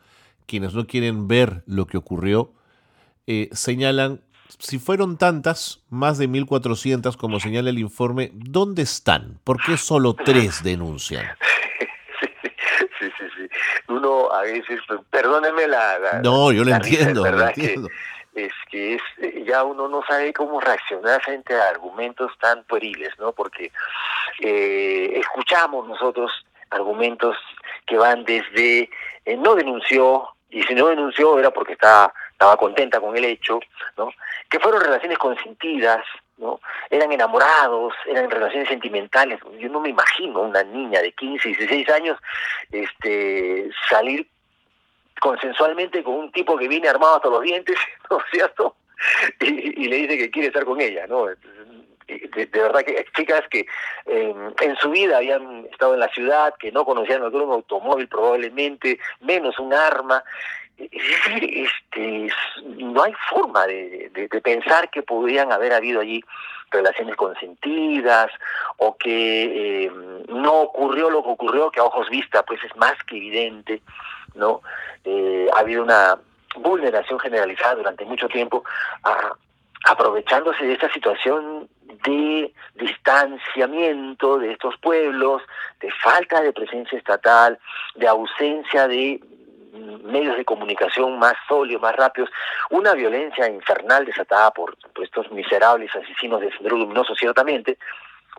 quienes 0.47 0.73
no 0.73 0.87
quieren 0.87 1.27
ver 1.27 1.61
lo 1.67 1.85
que 1.85 1.97
ocurrió, 1.97 2.51
eh, 3.27 3.49
señalan, 3.51 4.21
si 4.57 4.79
fueron 4.79 5.19
tantas, 5.19 5.83
más 5.91 6.17
de 6.17 6.27
1.400 6.27 7.15
como 7.15 7.39
señala 7.39 7.69
el 7.69 7.77
informe, 7.77 8.31
¿dónde 8.33 8.81
están? 8.81 9.39
¿Por 9.43 9.61
qué 9.63 9.77
solo 9.77 10.15
tres 10.15 10.63
denuncian? 10.63 11.27
Sí, 12.99 13.05
sí, 13.19 13.25
sí. 13.37 13.47
Uno 13.89 14.31
a 14.31 14.41
veces, 14.41 14.79
perdóneme 15.11 15.67
la... 15.67 16.19
no, 16.23 16.51
yo 16.51 16.63
lo 16.63 16.73
entiendo, 16.73 17.29
lo 17.29 17.47
entiendo 17.47 17.87
es 18.37 18.53
que 18.69 18.95
es 18.95 19.01
ya 19.45 19.63
uno 19.63 19.87
no 19.87 20.03
sabe 20.07 20.31
cómo 20.33 20.59
reaccionar 20.59 21.21
frente 21.21 21.55
a 21.55 21.69
argumentos 21.69 22.31
tan 22.39 22.63
pueriles, 22.63 23.13
¿no? 23.19 23.31
Porque 23.31 23.71
eh, 24.39 25.11
escuchamos 25.15 25.87
nosotros 25.87 26.31
argumentos 26.69 27.37
que 27.85 27.97
van 27.97 28.23
desde 28.25 28.89
eh, 29.25 29.37
no 29.37 29.55
denunció 29.55 30.29
y 30.49 30.63
si 30.63 30.75
no 30.75 30.87
denunció 30.87 31.39
era 31.39 31.51
porque 31.51 31.73
estaba 31.73 32.13
estaba 32.31 32.55
contenta 32.55 32.99
con 32.99 33.17
el 33.17 33.25
hecho, 33.25 33.59
¿no? 33.97 34.11
Que 34.49 34.59
fueron 34.59 34.81
relaciones 34.81 35.17
consentidas, 35.17 36.05
¿no? 36.37 36.59
Eran 36.91 37.11
enamorados, 37.11 37.95
eran 38.05 38.29
relaciones 38.29 38.69
sentimentales. 38.69 39.39
Yo 39.57 39.69
no 39.69 39.79
me 39.79 39.89
imagino 39.89 40.41
una 40.41 40.61
niña 40.61 41.01
de 41.01 41.11
15, 41.13 41.47
16 41.47 41.89
años 41.89 42.19
este 42.71 43.71
salir 43.89 44.27
consensualmente 45.19 46.03
con 46.03 46.15
un 46.15 46.31
tipo 46.31 46.57
que 46.57 46.67
viene 46.67 46.87
armado 46.87 47.15
hasta 47.15 47.29
los 47.29 47.41
dientes, 47.41 47.77
¿no 48.09 48.17
es 48.19 48.25
cierto? 48.31 48.75
Y, 49.39 49.87
le 49.87 49.95
dice 49.97 50.17
que 50.17 50.31
quiere 50.31 50.47
estar 50.47 50.65
con 50.65 50.81
ella, 50.81 51.05
¿no? 51.07 51.25
De, 51.25 51.35
verdad 52.53 52.81
que 52.85 53.05
chicas 53.15 53.43
que 53.49 53.65
em, 54.05 54.53
en 54.61 54.75
su 54.77 54.89
vida 54.89 55.17
habían 55.17 55.65
estado 55.65 55.93
en 55.93 55.99
la 55.99 56.07
ciudad, 56.07 56.53
que 56.57 56.71
no 56.71 56.85
conocían 56.85 57.21
un 57.21 57.51
automóvil 57.51 58.07
probablemente, 58.07 58.97
menos 59.19 59.59
un 59.59 59.73
arma. 59.73 60.23
Este, 60.77 62.31
no 62.63 63.03
hay 63.03 63.13
forma 63.29 63.65
de, 63.67 64.29
pensar 64.43 64.89
que 64.89 65.03
podrían 65.03 65.51
haber 65.51 65.73
habido 65.73 65.99
allí 65.99 66.23
relaciones 66.69 67.15
consentidas 67.15 68.31
o 68.77 68.95
que 68.95 69.85
em, 69.85 70.23
no 70.29 70.53
ocurrió 70.61 71.09
lo 71.09 71.23
que 71.23 71.29
ocurrió, 71.29 71.71
que 71.71 71.79
a 71.79 71.85
ojos 71.85 72.09
vista 72.09 72.43
pues 72.43 72.63
es 72.63 72.75
más 72.77 72.95
que 73.03 73.17
evidente. 73.17 73.81
¿No? 74.35 74.61
Eh, 75.03 75.47
ha 75.55 75.59
habido 75.59 75.83
una 75.83 76.17
vulneración 76.55 77.19
generalizada 77.19 77.75
durante 77.75 78.05
mucho 78.05 78.27
tiempo, 78.27 78.63
aprovechándose 79.85 80.65
de 80.65 80.73
esta 80.73 80.91
situación 80.91 81.69
de 82.03 82.53
distanciamiento 82.75 84.37
de 84.39 84.51
estos 84.53 84.77
pueblos, 84.77 85.41
de 85.79 85.91
falta 85.91 86.41
de 86.41 86.53
presencia 86.53 86.97
estatal, 86.97 87.59
de 87.95 88.07
ausencia 88.07 88.87
de 88.87 89.21
medios 90.03 90.37
de 90.37 90.45
comunicación 90.45 91.19
más 91.19 91.33
sólidos, 91.47 91.81
más 91.81 91.95
rápidos, 91.95 92.29
una 92.69 92.93
violencia 92.93 93.47
infernal 93.47 94.05
desatada 94.05 94.51
por, 94.51 94.77
estos 95.01 95.31
miserables 95.31 95.95
asesinos 95.95 96.41
de 96.41 96.51
Sendero 96.51 96.77
Luminoso, 96.77 97.15
ciertamente, 97.15 97.77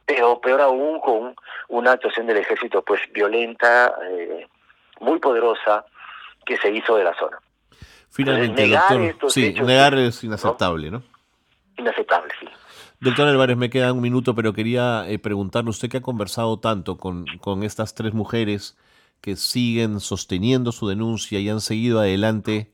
pero 0.04 0.40
peor 0.40 0.60
aún 0.60 1.00
con 1.00 1.36
una 1.68 1.92
actuación 1.92 2.26
del 2.26 2.38
ejército 2.38 2.82
pues 2.82 3.00
violenta, 3.12 3.94
eh, 4.10 4.48
muy 5.00 5.18
poderosa 5.18 5.84
que 6.44 6.56
se 6.56 6.70
hizo 6.70 6.96
de 6.96 7.04
la 7.04 7.14
zona. 7.18 7.38
Finalmente, 8.10 8.62
negar 8.62 9.14
sí, 9.28 9.52
negar 9.52 9.94
es 9.94 10.24
inaceptable, 10.24 10.90
¿no? 10.90 11.02
Inaceptable, 11.76 12.32
sí. 12.40 12.48
Doctor 13.00 13.28
Álvarez, 13.28 13.56
me 13.56 13.70
queda 13.70 13.92
un 13.92 14.00
minuto, 14.00 14.34
pero 14.34 14.52
quería 14.52 15.08
eh, 15.08 15.18
preguntarle, 15.20 15.70
usted 15.70 15.88
que 15.88 15.98
ha 15.98 16.02
conversado 16.02 16.58
tanto 16.58 16.96
con, 16.96 17.26
con 17.40 17.62
estas 17.62 17.94
tres 17.94 18.12
mujeres 18.12 18.76
que 19.20 19.36
siguen 19.36 20.00
sosteniendo 20.00 20.72
su 20.72 20.88
denuncia 20.88 21.38
y 21.38 21.48
han 21.48 21.60
seguido 21.60 22.00
adelante, 22.00 22.72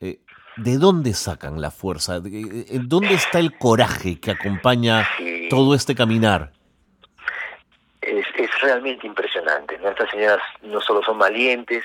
eh, 0.00 0.20
¿de 0.56 0.78
dónde 0.78 1.12
sacan 1.14 1.60
la 1.60 1.70
fuerza? 1.70 2.22
¿En 2.24 2.88
dónde 2.88 3.14
está 3.14 3.38
el 3.38 3.58
coraje 3.58 4.18
que 4.18 4.30
acompaña 4.30 5.06
todo 5.50 5.74
este 5.74 5.94
caminar? 5.94 6.52
Realmente 8.60 9.06
impresionante. 9.06 9.78
¿no? 9.78 9.88
Estas 9.88 10.10
señoras 10.10 10.42
no 10.62 10.80
solo 10.80 11.02
son 11.02 11.18
valientes, 11.18 11.84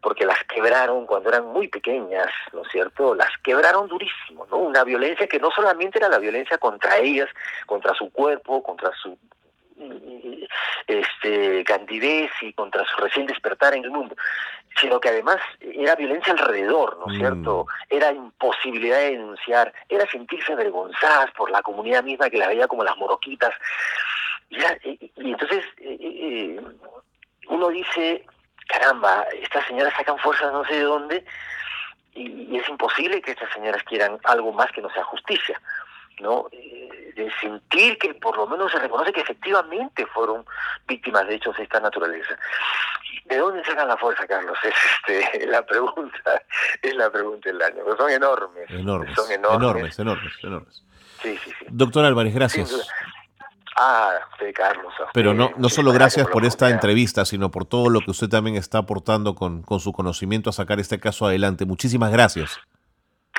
porque 0.00 0.24
las 0.24 0.42
quebraron 0.44 1.06
cuando 1.06 1.28
eran 1.28 1.46
muy 1.46 1.68
pequeñas, 1.68 2.28
¿no 2.52 2.62
es 2.62 2.68
cierto? 2.68 3.14
Las 3.14 3.30
quebraron 3.42 3.88
durísimo, 3.88 4.46
¿no? 4.50 4.58
Una 4.58 4.84
violencia 4.84 5.26
que 5.26 5.40
no 5.40 5.50
solamente 5.50 5.98
era 5.98 6.08
la 6.08 6.18
violencia 6.18 6.58
contra 6.58 6.98
ellas, 6.98 7.28
contra 7.66 7.94
su 7.94 8.10
cuerpo, 8.12 8.62
contra 8.62 8.92
su 8.94 9.18
este 10.86 11.62
candidez 11.64 12.30
y 12.40 12.52
contra 12.52 12.84
su 12.84 13.00
recién 13.00 13.26
despertar 13.26 13.74
en 13.74 13.84
el 13.84 13.90
mundo, 13.90 14.16
sino 14.80 14.98
que 15.00 15.08
además 15.08 15.36
era 15.60 15.94
violencia 15.94 16.32
alrededor, 16.32 16.98
¿no 16.98 17.12
es 17.12 17.18
cierto? 17.18 17.66
Mm. 17.66 17.94
Era 17.94 18.12
imposibilidad 18.12 18.98
de 18.98 19.10
denunciar, 19.10 19.72
era 19.88 20.08
sentirse 20.10 20.52
avergonzadas 20.52 21.30
por 21.32 21.50
la 21.50 21.62
comunidad 21.62 22.02
misma 22.02 22.30
que 22.30 22.38
las 22.38 22.48
veía 22.48 22.66
como 22.66 22.84
las 22.84 22.96
moroquitas. 22.96 23.54
Y, 24.50 25.30
entonces 25.30 25.64
eh, 25.78 25.98
eh, 26.00 26.60
uno 27.48 27.68
dice, 27.68 28.24
caramba, 28.66 29.26
estas 29.42 29.66
señoras 29.66 29.94
sacan 29.94 30.18
fuerzas 30.18 30.52
no 30.52 30.64
sé 30.64 30.74
de 30.74 30.82
dónde 30.82 31.24
y, 32.14 32.56
es 32.56 32.68
imposible 32.68 33.20
que 33.20 33.32
estas 33.32 33.52
señoras 33.52 33.82
quieran 33.84 34.18
algo 34.24 34.52
más 34.52 34.70
que 34.72 34.82
no 34.82 34.90
sea 34.90 35.04
justicia, 35.04 35.60
¿no? 36.20 36.48
Eh, 36.52 37.12
de 37.14 37.30
sentir 37.40 37.98
que 37.98 38.14
por 38.14 38.36
lo 38.36 38.46
menos 38.46 38.70
se 38.72 38.78
reconoce 38.78 39.12
que 39.12 39.20
efectivamente 39.20 40.06
fueron 40.06 40.44
víctimas 40.86 41.26
de 41.26 41.36
hechos 41.36 41.56
de 41.56 41.64
esta 41.64 41.80
naturaleza. 41.80 42.38
¿De 43.24 43.36
dónde 43.36 43.64
sacan 43.64 43.88
la 43.88 43.96
fuerza, 43.96 44.26
Carlos? 44.26 44.58
Es 45.08 45.24
este, 45.30 45.46
la 45.46 45.64
pregunta, 45.64 46.42
es 46.82 46.94
la 46.94 47.10
pregunta 47.10 47.48
del 47.50 47.60
año. 47.62 47.82
son 47.96 48.10
enormes. 48.10 48.70
Enormes, 48.70 49.14
son 49.14 49.30
enormes. 49.30 49.98
Enormes, 49.98 49.98
enormes, 50.44 50.84
Sí, 51.22 51.36
sí, 51.44 51.50
sí. 51.58 51.66
Doctor 51.68 52.04
Álvarez, 52.04 52.32
gracias. 52.32 52.88
Ah, 53.76 54.12
Carlos. 54.54 54.92
Pero 55.12 55.34
no, 55.34 55.52
no 55.56 55.68
solo 55.68 55.92
gracias 55.92 56.26
por 56.28 56.44
esta 56.44 56.70
entrevista, 56.70 57.24
sino 57.24 57.50
por 57.50 57.64
todo 57.64 57.90
lo 57.90 58.00
que 58.00 58.10
usted 58.10 58.28
también 58.28 58.56
está 58.56 58.78
aportando 58.78 59.34
con, 59.34 59.62
con 59.62 59.80
su 59.80 59.92
conocimiento 59.92 60.50
a 60.50 60.52
sacar 60.52 60.80
este 60.80 60.98
caso 60.98 61.26
adelante. 61.26 61.64
Muchísimas 61.64 62.10
gracias. 62.10 62.58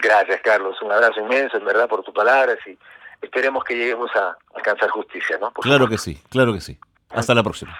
Gracias, 0.02 0.40
Carlos. 0.44 0.82
Un 0.82 0.92
abrazo 0.92 1.20
inmenso, 1.20 1.58
en 1.58 1.66
verdad, 1.66 1.88
por 1.88 2.04
tus 2.04 2.14
palabras 2.14 2.58
y 2.66 2.78
esperemos 3.22 3.64
que 3.64 3.76
lleguemos 3.76 4.10
a 4.16 4.38
alcanzar 4.56 4.90
justicia, 4.90 5.38
¿no? 5.40 5.52
claro 5.52 5.88
que 5.88 5.98
sí, 5.98 6.22
claro 6.30 6.54
que 6.54 6.62
sí. 6.62 6.78
Hasta 7.10 7.34
la 7.34 7.44
próxima. 7.44 7.78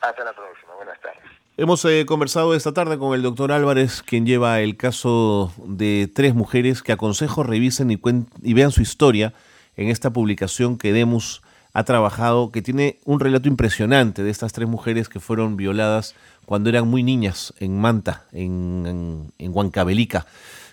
Hasta 0.00 0.24
la 0.24 0.32
próxima. 0.32 0.74
Buenas 0.74 1.00
tardes. 1.00 1.22
Hemos 1.56 1.82
eh, 1.86 2.04
conversado 2.06 2.54
esta 2.54 2.74
tarde 2.74 2.98
con 2.98 3.14
el 3.14 3.22
doctor 3.22 3.52
Álvarez, 3.52 4.02
quien 4.02 4.26
lleva 4.26 4.60
el 4.60 4.76
caso 4.76 5.52
de 5.56 6.10
tres 6.14 6.34
mujeres 6.34 6.82
que 6.82 6.92
aconsejo 6.92 7.44
revisen 7.44 7.90
y, 7.90 7.98
y 8.42 8.54
vean 8.54 8.72
su 8.72 8.82
historia 8.82 9.32
en 9.76 9.88
esta 9.88 10.10
publicación 10.10 10.76
que 10.76 10.92
Demos 10.92 11.42
ha 11.76 11.84
trabajado, 11.84 12.52
que 12.52 12.62
tiene 12.62 13.00
un 13.04 13.20
relato 13.20 13.48
impresionante 13.48 14.22
de 14.22 14.30
estas 14.30 14.54
tres 14.54 14.66
mujeres 14.66 15.10
que 15.10 15.20
fueron 15.20 15.58
violadas 15.58 16.14
cuando 16.46 16.70
eran 16.70 16.88
muy 16.88 17.02
niñas 17.02 17.52
en 17.58 17.78
Manta, 17.78 18.24
en, 18.32 19.30
en. 19.36 19.72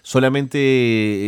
Solamente 0.02 0.60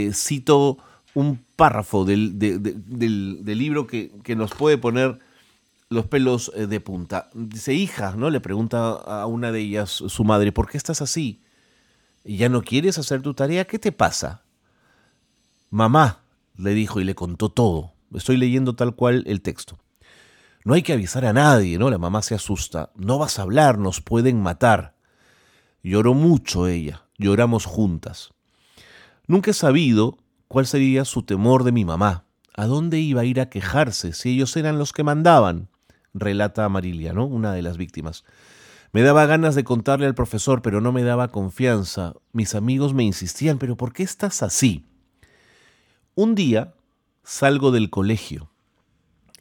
eh, 0.08 0.14
cito 0.14 0.78
un 1.14 1.44
párrafo 1.58 2.06
del, 2.06 2.40
del, 2.40 3.44
libro 3.46 3.86
que, 3.86 4.14
que 4.24 4.38
nos 4.38 4.52
puede 4.54 4.78
poner 4.78 5.20
los 5.90 6.06
pelos 6.06 6.54
eh, 6.56 6.68
de 6.68 6.80
punta. 6.80 7.30
Dice, 7.34 7.74
hija, 7.74 8.16
¿no? 8.16 8.30
Le 8.30 8.40
pregunta 8.40 8.92
a 8.92 9.26
una 9.26 9.52
de 9.52 9.60
ellas 9.60 9.90
su 9.90 10.24
madre, 10.24 10.54
¿por 10.54 10.70
qué 10.70 10.78
estás 10.78 11.02
así? 11.02 11.42
¿Ya 12.24 12.48
no 12.48 12.62
quieres 12.62 12.98
hacer 12.98 13.22
tu 13.22 13.34
tarea? 13.34 13.66
¿Qué 13.66 13.78
te 13.78 13.92
pasa? 13.92 14.42
Mamá, 15.70 16.22
le 16.56 16.74
dijo 16.74 17.02
y 17.02 17.04
le 17.04 17.14
contó 17.14 17.50
todo. 17.50 17.95
Estoy 18.16 18.38
leyendo 18.38 18.76
tal 18.76 18.96
cual 18.96 19.24
el 19.28 19.42
texto. 19.42 19.78
No 20.64 20.74
hay 20.74 20.82
que 20.82 20.94
avisar 20.94 21.26
a 21.26 21.34
nadie, 21.34 21.78
¿no? 21.78 21.90
La 21.90 21.98
mamá 21.98 22.22
se 22.22 22.36
asusta. 22.36 22.92
No 22.96 23.20
vas 23.20 23.38
a 23.38 23.44
hablar, 23.44 23.78
nos 23.78 24.02
pueden 24.02 24.42
matar. 24.42 24.96
Lloró 25.84 26.14
mucho 26.14 26.68
ella, 26.68 27.06
lloramos 27.18 27.66
juntas. 27.66 28.32
Nunca 29.28 29.52
he 29.52 29.54
sabido 29.54 30.18
cuál 30.48 30.66
sería 30.66 31.06
su 31.06 31.24
temor 31.24 31.64
de 31.64 31.72
mi 31.72 31.86
mamá. 31.86 32.26
¿A 32.56 32.66
dónde 32.66 33.00
iba 33.00 33.22
a 33.22 33.26
ir 33.26 33.40
a 33.40 33.50
quejarse 33.50 34.14
si 34.14 34.32
ellos 34.32 34.56
eran 34.58 34.80
los 34.80 34.94
que 34.94 35.04
mandaban? 35.04 35.70
relata 36.16 36.68
Marilia, 36.70 37.14
¿no? 37.14 37.26
Una 37.26 37.54
de 37.54 37.62
las 37.62 37.78
víctimas. 37.78 38.24
Me 38.92 39.02
daba 39.02 39.26
ganas 39.26 39.56
de 39.56 39.66
contarle 39.66 40.06
al 40.06 40.16
profesor, 40.16 40.62
pero 40.62 40.80
no 40.80 40.92
me 40.92 41.04
daba 41.04 41.28
confianza. 41.28 42.14
Mis 42.32 42.56
amigos 42.56 42.94
me 42.94 43.04
insistían, 43.04 43.58
pero 43.60 43.76
¿por 43.76 43.92
qué 43.92 44.04
estás 44.04 44.42
así? 44.42 44.86
Un 46.16 46.34
día 46.34 46.74
salgo 47.26 47.72
del 47.72 47.90
colegio 47.90 48.52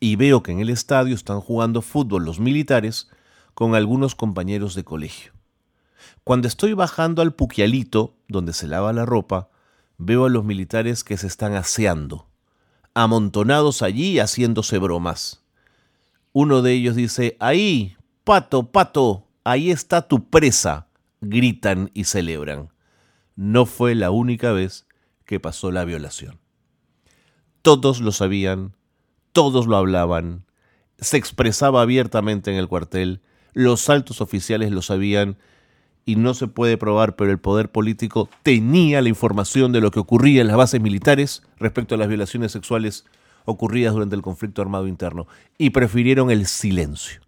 y 0.00 0.16
veo 0.16 0.42
que 0.42 0.52
en 0.52 0.60
el 0.60 0.70
estadio 0.70 1.14
están 1.14 1.40
jugando 1.40 1.82
fútbol 1.82 2.24
los 2.24 2.40
militares 2.40 3.10
con 3.52 3.74
algunos 3.74 4.14
compañeros 4.14 4.74
de 4.74 4.84
colegio. 4.84 5.32
Cuando 6.24 6.48
estoy 6.48 6.72
bajando 6.72 7.20
al 7.20 7.34
puquialito, 7.34 8.16
donde 8.26 8.54
se 8.54 8.66
lava 8.66 8.94
la 8.94 9.04
ropa, 9.04 9.50
veo 9.98 10.24
a 10.24 10.30
los 10.30 10.44
militares 10.44 11.04
que 11.04 11.18
se 11.18 11.26
están 11.26 11.54
aseando, 11.54 12.26
amontonados 12.94 13.82
allí 13.82 14.18
haciéndose 14.18 14.78
bromas. 14.78 15.42
Uno 16.32 16.62
de 16.62 16.72
ellos 16.72 16.96
dice, 16.96 17.36
ahí, 17.38 17.96
pato, 18.24 18.72
pato, 18.72 19.28
ahí 19.44 19.70
está 19.70 20.08
tu 20.08 20.30
presa, 20.30 20.88
gritan 21.20 21.90
y 21.92 22.04
celebran. 22.04 22.70
No 23.36 23.66
fue 23.66 23.94
la 23.94 24.10
única 24.10 24.52
vez 24.52 24.86
que 25.26 25.38
pasó 25.38 25.70
la 25.70 25.84
violación. 25.84 26.43
Todos 27.64 28.03
lo 28.03 28.12
sabían, 28.12 28.74
todos 29.33 29.66
lo 29.66 29.79
hablaban, 29.79 30.44
se 30.98 31.16
expresaba 31.16 31.81
abiertamente 31.81 32.50
en 32.50 32.59
el 32.59 32.68
cuartel, 32.68 33.22
los 33.55 33.88
altos 33.88 34.20
oficiales 34.20 34.70
lo 34.70 34.83
sabían 34.83 35.38
y 36.05 36.16
no 36.16 36.35
se 36.35 36.46
puede 36.46 36.77
probar, 36.77 37.16
pero 37.16 37.31
el 37.31 37.38
poder 37.38 37.72
político 37.72 38.29
tenía 38.42 39.00
la 39.00 39.09
información 39.09 39.72
de 39.72 39.81
lo 39.81 39.90
que 39.90 39.98
ocurría 39.98 40.42
en 40.42 40.48
las 40.48 40.59
bases 40.59 40.83
militares 40.83 41.42
respecto 41.57 41.94
a 41.94 41.98
las 41.98 42.09
violaciones 42.09 42.53
sexuales 42.53 43.07
ocurridas 43.46 43.94
durante 43.94 44.14
el 44.14 44.20
conflicto 44.20 44.61
armado 44.61 44.87
interno 44.87 45.27
y 45.57 45.70
prefirieron 45.70 46.31
el 46.31 46.46
silencio. 46.46 47.22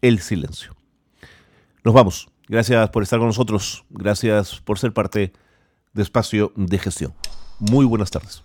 El 0.00 0.20
silencio. 0.20 0.74
Nos 1.84 1.92
vamos. 1.92 2.30
Gracias 2.48 2.88
por 2.88 3.02
estar 3.02 3.18
con 3.18 3.28
nosotros. 3.28 3.84
Gracias 3.90 4.62
por 4.62 4.78
ser 4.78 4.94
parte 4.94 5.34
de 5.92 6.02
Espacio 6.02 6.54
de 6.56 6.78
Gestión. 6.78 7.12
Muy 7.58 7.86
buenas 7.86 8.10
tardes. 8.10 8.42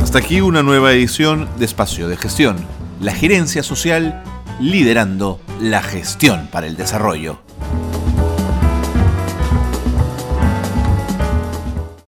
Hasta 0.00 0.18
aquí 0.18 0.40
una 0.40 0.62
nueva 0.62 0.92
edición 0.92 1.48
de 1.58 1.64
Espacio 1.64 2.08
de 2.08 2.16
Gestión. 2.16 2.56
La 3.00 3.12
gerencia 3.12 3.62
social 3.62 4.22
liderando 4.60 5.40
la 5.60 5.82
gestión 5.82 6.48
para 6.50 6.66
el 6.66 6.76
desarrollo. 6.76 7.47